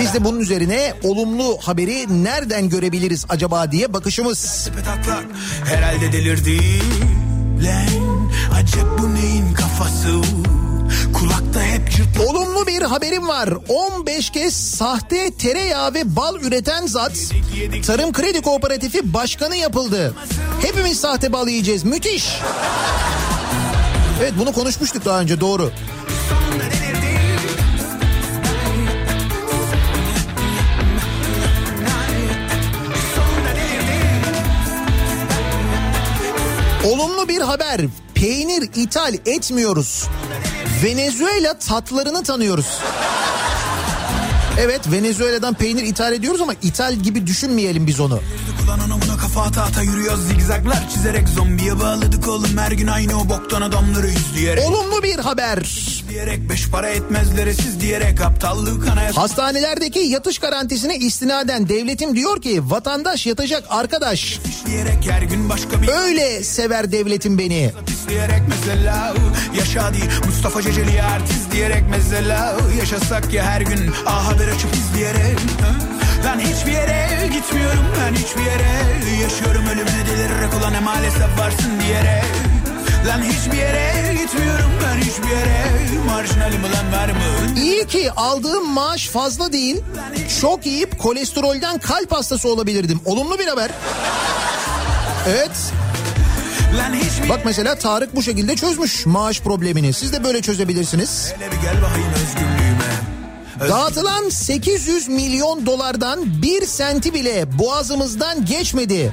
[0.00, 4.70] Biz de bunun üzerine olumlu haberi nereden görebiliriz acaba diye bakışımız.
[5.64, 6.60] Herhalde delirdi
[7.64, 10.20] Lan acep bu neyin kafası
[11.14, 13.48] Kulakta hep cırt Olumlu bir haberim var.
[13.68, 17.12] 15 kez sahte tereyağı ve bal üreten zat
[17.86, 20.14] Tarım Kredi Kooperatifi başkanı yapıldı.
[20.62, 21.84] Hepimiz sahte bal yiyeceğiz.
[21.84, 22.28] Müthiş.
[24.20, 25.72] Evet bunu konuşmuştuk daha önce doğru.
[36.84, 37.80] Olumlu bir haber.
[38.14, 40.08] Peynir ithal etmiyoruz.
[40.82, 42.78] Venezuela tatlarını tanıyoruz.
[44.58, 48.20] Evet Venezuela'dan peynir ithal ediyoruz ama ithal gibi düşünmeyelim biz onu.
[49.20, 54.08] Kafa ata ata yürüyoruz zigzaglar çizerek Zombiye bağladık oğlum her gün aynı o boktan adamları
[54.10, 55.58] izleyerek Olumlu bir haber.
[56.08, 62.70] Diyerek beş para etmezlere siz diyerek aptallık anayasa Hastanelerdeki yatış garantisine istinaden devletim diyor ki
[62.70, 64.38] vatandaş yatacak arkadaş.
[64.66, 67.72] diyerek her gün başka bir Öyle sever devletim beni.
[67.86, 69.14] pisleyerek mesela
[69.58, 75.38] Yaşa değil Mustafa Ceceli artist diyerek mesela Yaşasak ya her gün A Haber açıp izleyerek?
[76.24, 82.24] Lan hiçbir yere gitmiyorum ben hiçbir yere Yaşıyorum ölümüne delirerek ulan ne maalesef varsın diyerek
[83.06, 85.66] Lan hiçbir yere gitmiyorum ben hiçbir yere
[86.06, 87.58] Marjinalim ulan var mı?
[87.60, 89.80] İyi ki aldığım maaş fazla değil.
[90.40, 93.00] Çok yiyip kolesterolden kalp hastası olabilirdim.
[93.04, 93.70] Olumlu bir haber.
[95.28, 95.72] Evet.
[97.28, 99.92] Bak mesela Tarık bu şekilde çözmüş maaş problemini.
[99.92, 101.32] Siz de böyle çözebilirsiniz.
[101.36, 102.59] Hele bir gel bakayım özgürlüğüme
[103.68, 109.12] Dağıtılan 800 milyon dolardan bir senti bile boğazımızdan geçmedi.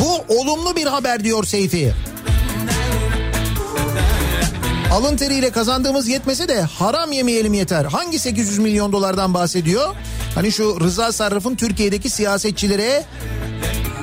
[0.00, 1.94] Bu olumlu bir haber diyor Seyfi.
[4.92, 7.84] Alın teriyle kazandığımız yetmese de haram yemeyelim yeter.
[7.84, 9.94] Hangi 800 milyon dolardan bahsediyor?
[10.34, 13.04] Hani şu Rıza Sarraf'ın Türkiye'deki siyasetçilere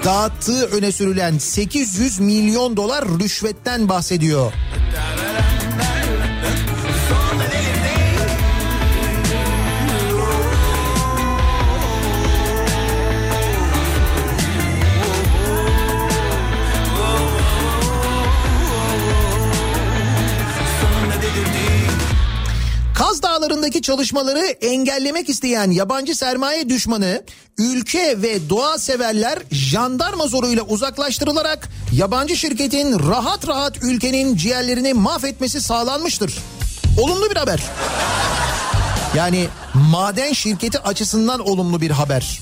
[0.06, 4.54] dağıttığı öne sürülen 800 milyon dolar rüşvetten bahsediyor.
[23.54, 27.24] Kaz Dağları'ndaki çalışmaları engellemek isteyen yabancı sermaye düşmanı
[27.58, 36.38] ülke ve doğa severler jandarma zoruyla uzaklaştırılarak yabancı şirketin rahat rahat ülkenin ciğerlerini mahvetmesi sağlanmıştır.
[37.00, 37.64] Olumlu bir haber.
[39.16, 42.40] Yani maden şirketi açısından olumlu bir haber.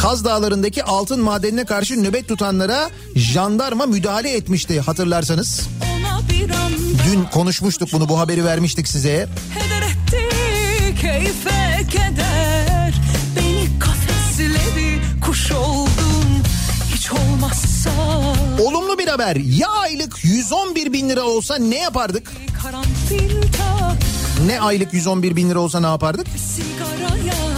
[0.00, 5.60] Kaz Dağları'ndaki altın madenine karşı nöbet tutanlara jandarma müdahale etmişti hatırlarsanız.
[5.82, 5.95] Anda
[7.10, 9.28] Dün konuşmuştuk bunu bu haberi vermiştik size.
[18.60, 19.36] Olumlu bir haber.
[19.36, 22.32] Ya aylık 111 bin lira olsa ne yapardık?
[24.46, 26.26] Ne aylık 111 bin lira olsa ne yapardık?
[26.38, 27.55] sigara yak bana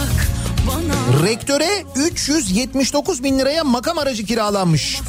[1.09, 5.01] Rektöre 379 bin liraya makam aracı kiralanmış.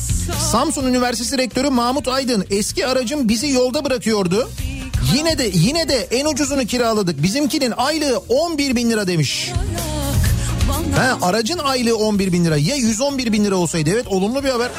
[0.53, 4.51] Samsun Üniversitesi Rektörü Mahmut Aydın eski aracım bizi yolda bırakıyordu.
[5.15, 7.23] Yine de yine de en ucuzunu kiraladık.
[7.23, 9.53] Bizimkinin aylığı 11 bin lira demiş.
[10.97, 12.57] Ha, aracın aylığı 11 bin lira.
[12.57, 14.71] Ya 111 bin lira olsaydı evet olumlu bir haber.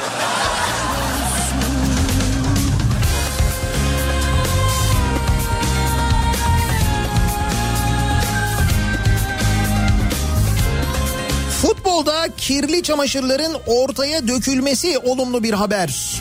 [12.02, 16.20] Futbolda kirli çamaşırların ortaya dökülmesi olumlu bir haber.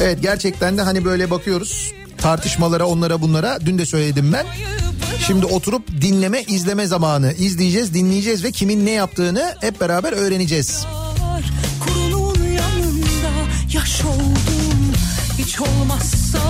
[0.00, 4.46] Evet gerçekten de hani böyle bakıyoruz tartışmalara onlara bunlara dün de söyledim ben.
[5.26, 10.86] Şimdi oturup dinleme izleme zamanı izleyeceğiz dinleyeceğiz ve kimin ne yaptığını hep beraber öğreneceğiz.
[13.72, 14.92] yaş oldum
[15.38, 16.40] hiç olmazsa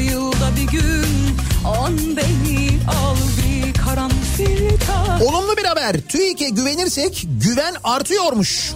[0.00, 4.77] yılda bir gün an beni al bir karanfil
[5.24, 8.72] Olumlu bir haber TÜİK'e güvenirsek güven artıyormuş.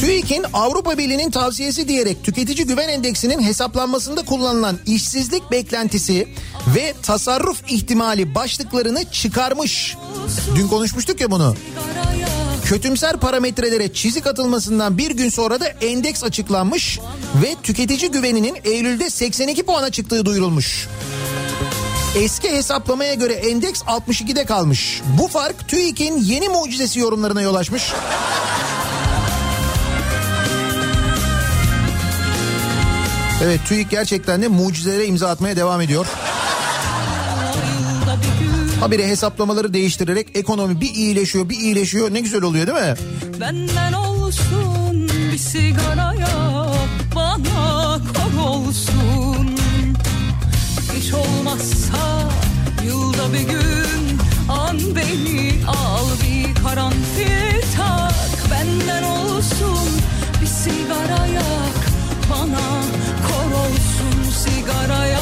[0.00, 6.28] TÜİK'in Avrupa Birliği'nin tavsiyesi diyerek tüketici güven endeksinin hesaplanmasında kullanılan işsizlik beklentisi
[6.76, 9.96] ve tasarruf ihtimali başlıklarını çıkarmış.
[10.56, 11.56] Dün konuşmuştuk ya bunu.
[12.64, 17.00] Kötümser parametrelere çizik atılmasından bir gün sonra da endeks açıklanmış
[17.42, 20.88] ve tüketici güveninin Eylül'de 82 puana çıktığı duyurulmuş.
[22.16, 25.02] Eski hesaplamaya göre endeks 62'de kalmış.
[25.18, 27.92] Bu fark TÜİK'in yeni mucizesi yorumlarına yol açmış.
[33.44, 36.06] Evet TÜİK gerçekten de mucizelere imza atmaya devam ediyor.
[38.80, 42.94] Habire hesaplamaları değiştirerek ekonomi bir iyileşiyor bir iyileşiyor ne güzel oluyor değil mi?
[43.40, 46.66] benden olsun bir sigaraya
[47.16, 49.33] bana kor olsun
[51.14, 52.28] olmazsa
[52.84, 54.18] yılda bir gün
[54.48, 58.50] an beni al bir karanfil tak.
[58.50, 59.88] Benden olsun
[60.40, 61.80] bir sigara yak
[62.30, 62.66] bana
[63.26, 65.20] kor olsun sigaraya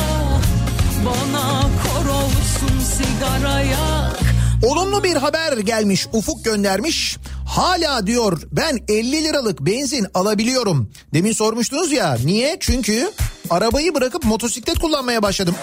[1.06, 4.21] bana kor olsun sigara yak
[4.62, 7.16] Olumlu bir haber gelmiş Ufuk göndermiş.
[7.46, 10.90] Hala diyor ben 50 liralık benzin alabiliyorum.
[11.14, 12.56] Demin sormuştunuz ya niye?
[12.60, 13.12] Çünkü
[13.50, 15.54] arabayı bırakıp motosiklet kullanmaya başladım.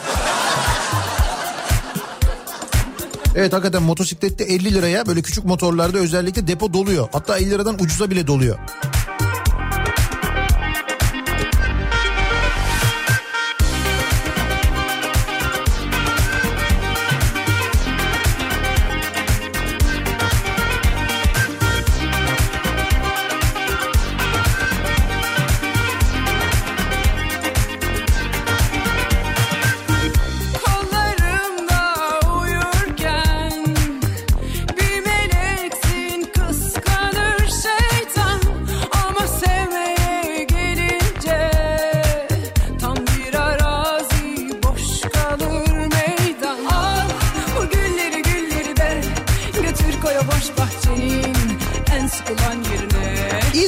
[3.36, 7.08] Evet hakikaten motosiklette 50 liraya böyle küçük motorlarda özellikle depo doluyor.
[7.12, 8.58] Hatta 50 liradan ucuza bile doluyor.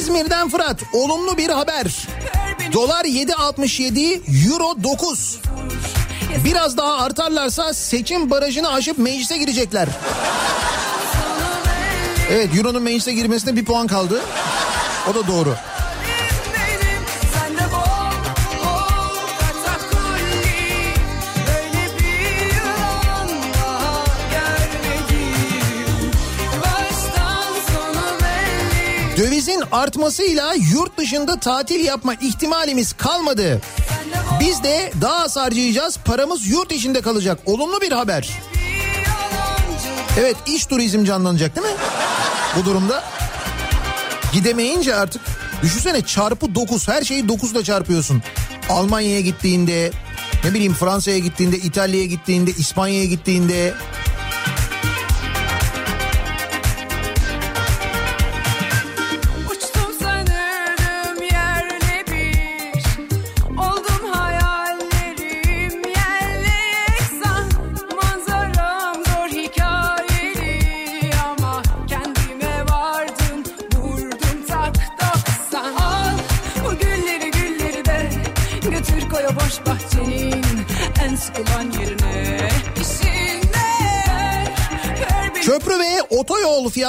[0.02, 1.86] İzmir'den Fırat olumlu bir haber.
[2.72, 5.38] Dolar 7.67, Euro 9.
[6.44, 9.88] Biraz daha artarlarsa seçim barajını aşıp meclise girecekler.
[12.30, 14.20] Evet Euro'nun meclise girmesine bir puan kaldı.
[15.10, 15.54] O da doğru.
[29.22, 33.60] Dövizin artmasıyla yurt dışında tatil yapma ihtimalimiz kalmadı.
[34.40, 35.98] Biz de daha az harcayacağız.
[36.04, 37.38] Paramız yurt içinde kalacak.
[37.46, 38.30] Olumlu bir haber.
[40.18, 41.72] Evet iş turizm canlanacak değil mi?
[42.56, 43.04] Bu durumda.
[44.32, 45.22] Gidemeyince artık
[45.62, 48.22] düşünsene çarpı 9 her şeyi 9 ile çarpıyorsun.
[48.70, 49.90] Almanya'ya gittiğinde
[50.44, 53.74] ne bileyim Fransa'ya gittiğinde İtalya'ya gittiğinde İspanya'ya gittiğinde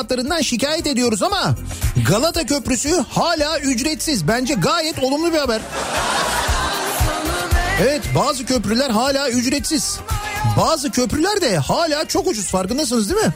[0.04, 1.56] fiyatlarından şikayet ediyoruz ama
[2.08, 4.28] Galata Köprüsü hala ücretsiz.
[4.28, 5.62] Bence gayet olumlu bir haber.
[7.82, 10.00] Evet bazı köprüler hala ücretsiz.
[10.58, 13.34] Bazı köprüler de hala çok ucuz farkındasınız değil mi?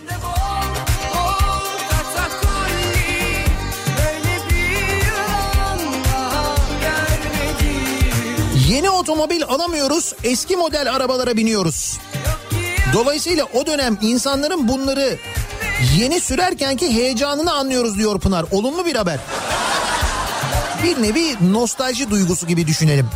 [8.70, 11.98] Yeni otomobil alamıyoruz, eski model arabalara biniyoruz.
[12.94, 15.18] Dolayısıyla o dönem insanların bunları
[15.98, 18.46] yeni sürerkenki heyecanını anlıyoruz diyor Pınar.
[18.52, 19.20] Olumlu bir haber.
[20.84, 23.10] Bir nevi nostalji duygusu gibi düşünelim.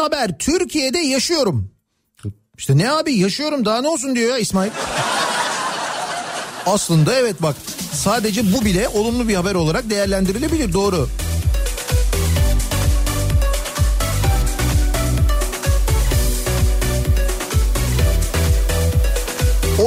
[0.00, 0.38] Haber.
[0.38, 1.70] Türkiye'de yaşıyorum.
[2.58, 4.70] İşte ne abi yaşıyorum daha ne olsun diyor ya İsmail.
[6.66, 7.56] Aslında evet bak
[7.92, 11.08] sadece bu bile olumlu bir haber olarak değerlendirilebilir doğru.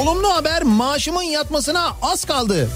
[0.00, 2.68] Olumlu haber maaşımın yatmasına az kaldı.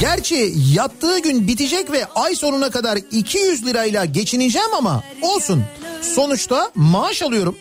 [0.00, 5.64] Gerçi yattığı gün bitecek ve ay sonuna kadar 200 lirayla geçineceğim ama olsun.
[6.02, 7.56] Sonuçta maaş alıyorum.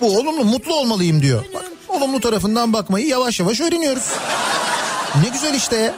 [0.00, 1.44] Bu olumlu mutlu olmalıyım diyor.
[1.54, 4.02] Bak, olumlu tarafından bakmayı yavaş yavaş öğreniyoruz.
[5.22, 5.94] Ne güzel işte.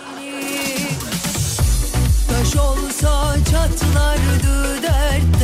[2.31, 5.40] Taş olsa çatlardı dertten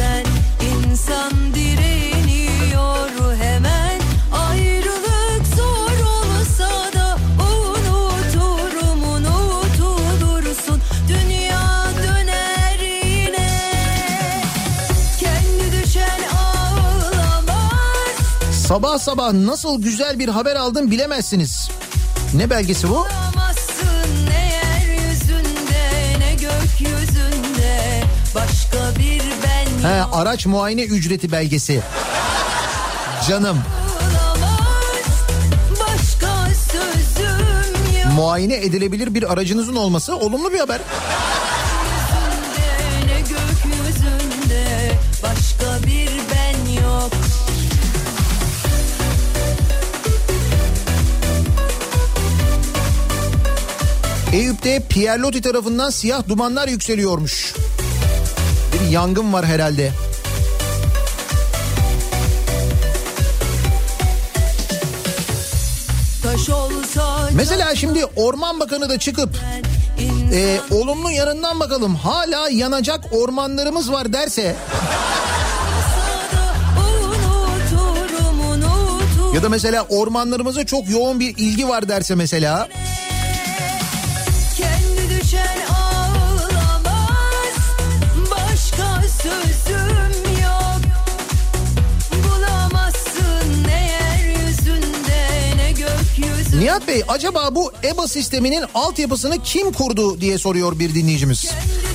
[18.68, 21.70] Sabah sabah nasıl güzel bir haber aldım bilemezsiniz.
[22.34, 23.06] Ne belgesi bu?
[24.28, 28.02] Ne yeryüzünde ne gökyüzünde
[28.34, 31.82] Başka bir ben He, araç muayene ücreti belgesi.
[33.28, 33.58] Canım
[38.14, 40.80] muayene edilebilir bir aracınızın olması olumlu bir haber.
[54.36, 57.54] Eyüp'te Pierre Loti tarafından siyah dumanlar yükseliyormuş.
[58.72, 59.92] Bir yangın var herhalde.
[67.34, 69.30] Mesela şimdi Orman Bakanı da çıkıp
[70.32, 74.56] e, olumlu yanından bakalım hala yanacak ormanlarımız var derse
[79.34, 82.68] ya da mesela ormanlarımıza çok yoğun bir ilgi var derse mesela
[96.66, 101.50] Nihat Bey acaba bu EBA sisteminin altyapısını kim kurdu diye soruyor bir dinleyicimiz.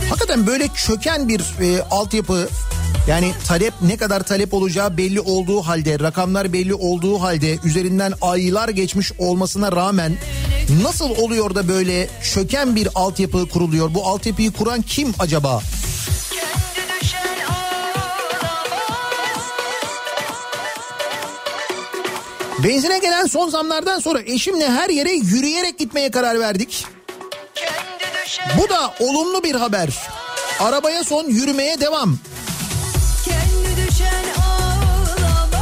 [0.10, 2.50] Hakikaten böyle çöken bir e, altyapı
[3.08, 8.70] yani talep ne kadar talep olacağı belli olduğu halde rakamlar belli olduğu halde üzerinden aylar
[8.70, 10.18] geçmiş olmasına rağmen
[10.84, 13.94] nasıl oluyor da böyle çöken bir altyapı kuruluyor?
[13.94, 15.62] Bu altyapıyı kuran kim acaba?
[22.64, 26.86] Benzine gelen son zamlardan sonra eşimle her yere yürüyerek gitmeye karar verdik.
[28.58, 29.90] Bu da olumlu bir haber.
[30.60, 32.18] Arabaya son yürümeye devam.
[33.26, 35.62] Kendi düşen ağlamaz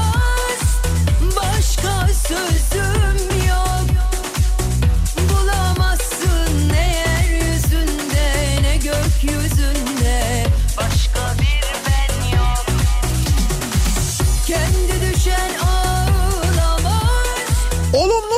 [1.36, 2.89] Başka sözüm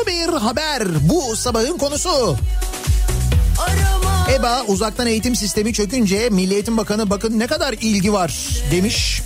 [0.07, 2.37] bir haber bu sabahın konusu.
[4.31, 9.21] EBA uzaktan eğitim sistemi çökünce Milli Eğitim Bakanı bakın ne kadar ilgi var demiş.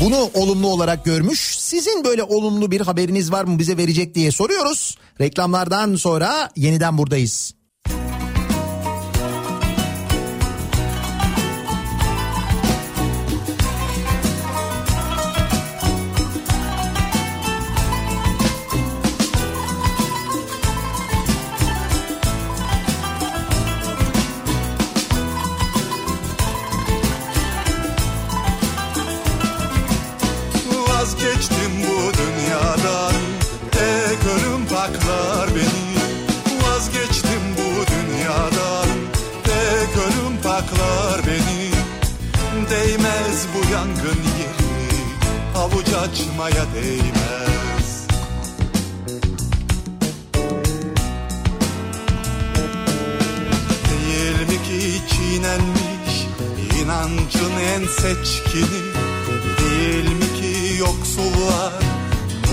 [0.00, 1.58] Bunu olumlu olarak görmüş.
[1.58, 4.98] Sizin böyle olumlu bir haberiniz var mı bize verecek diye soruyoruz.
[5.20, 7.54] Reklamlardan sonra yeniden buradayız.
[46.12, 48.06] Açmaya değmez.
[53.90, 56.26] Değil mi ki çiğnenmiş
[56.82, 58.82] inancın en seçkini?
[59.58, 61.72] Değil mi ki yoksullar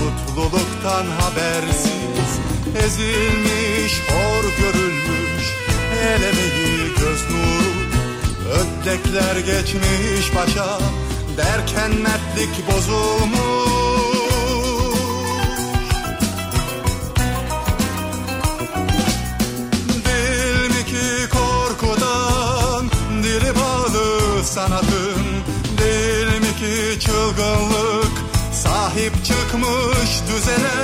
[0.00, 2.30] mutluluktan habersiz?
[2.84, 5.44] Ezilmiş, hor görülmüş
[6.02, 7.70] el emeği göz nuru
[8.50, 10.78] Ödlekler geçmiş başa
[11.40, 13.70] derken mertlik bozulmuş
[20.06, 22.90] Değil mi ki korkudan
[23.22, 25.22] dili bağlı sanatın.
[25.78, 28.12] Değil mi ki çılgınlık
[28.52, 30.80] sahip çıkmış düzene.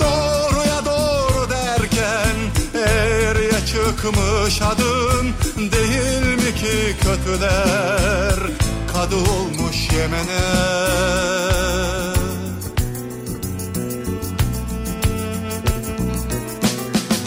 [0.00, 2.36] Doğruya doğru derken
[2.74, 5.26] eğriye çıkmış adın.
[5.72, 8.67] Değil mi ki kötüler
[8.98, 10.44] kadı olmuş Yemen'e.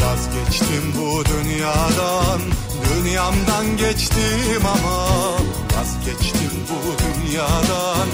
[0.01, 2.41] Vazgeçtim bu dünyadan
[2.89, 5.07] Dünyamdan geçtim ama.
[5.77, 8.07] Vazgeçtim bu dünyadan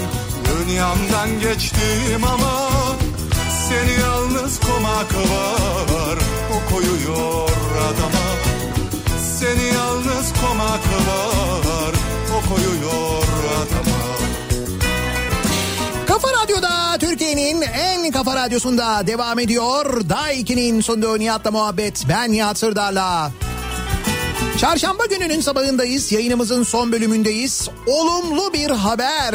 [0.48, 2.70] Dünyamdan geçtim ama.
[3.68, 6.18] Seni yalnız komak var
[6.52, 7.50] O koyuyor
[7.88, 8.28] adama.
[9.38, 11.97] Seni yalnız komak var
[12.48, 13.22] koyuyor
[13.56, 13.98] adama
[16.06, 20.08] Kafa Radyo'da Türkiye'nin en kafa radyosunda devam ediyor.
[20.08, 22.04] Day 2'nin sunduğu Nihat'la muhabbet.
[22.08, 23.30] Ben Nihat Sırdar'la.
[24.58, 26.12] Çarşamba gününün sabahındayız.
[26.12, 27.68] Yayınımızın son bölümündeyiz.
[27.86, 29.34] Olumlu bir haber.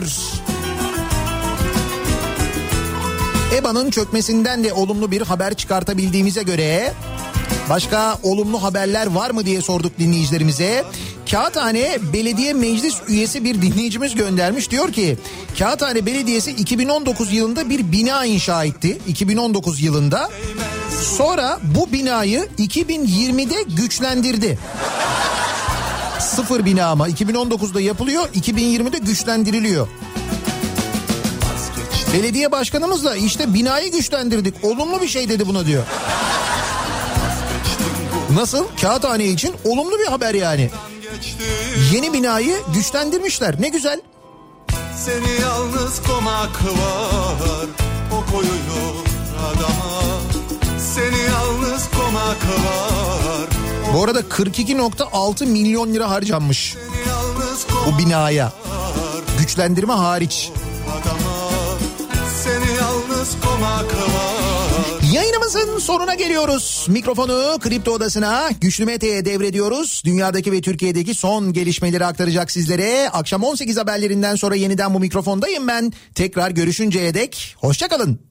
[3.55, 6.93] EBA'nın çökmesinden de olumlu bir haber çıkartabildiğimize göre
[7.69, 10.85] başka olumlu haberler var mı diye sorduk dinleyicilerimize.
[11.33, 14.71] Kağıthane Belediye Meclis üyesi bir dinleyicimiz göndermiş.
[14.71, 15.17] Diyor ki
[15.59, 18.97] Kağıthane Belediyesi 2019 yılında bir bina inşa etti.
[19.07, 20.29] 2019 yılında.
[21.17, 24.59] Sonra bu binayı 2020'de güçlendirdi.
[26.19, 29.87] Sıfır bina ama 2019'da yapılıyor 2020'de güçlendiriliyor.
[32.13, 34.55] Belediye başkanımız da işte binayı güçlendirdik.
[34.63, 35.83] Olumlu bir şey dedi buna diyor.
[38.35, 38.65] Nasıl?
[38.81, 40.69] Kağıthane için olumlu bir haber yani.
[41.93, 43.55] Yeni binayı güçlendirmişler.
[43.61, 44.01] Ne güzel.
[45.05, 47.67] Seni yalnız komak var
[48.11, 48.95] O koyuyor
[49.39, 50.01] adama
[50.93, 53.47] Seni yalnız komak var
[53.93, 56.75] Bu arada 42.6 milyon lira harcanmış
[57.85, 58.53] bu binaya.
[59.39, 60.51] Güçlendirme hariç.
[60.91, 61.49] adama
[62.43, 64.42] Seni yalnız komak var
[65.13, 66.85] Yayınımızın sonuna geliyoruz.
[66.89, 70.01] Mikrofonu Kripto Odası'na Güçlü Mete'ye devrediyoruz.
[70.05, 73.09] Dünyadaki ve Türkiye'deki son gelişmeleri aktaracak sizlere.
[73.09, 75.93] Akşam 18 haberlerinden sonra yeniden bu mikrofondayım ben.
[76.15, 78.19] Tekrar görüşünceye dek hoşçakalın.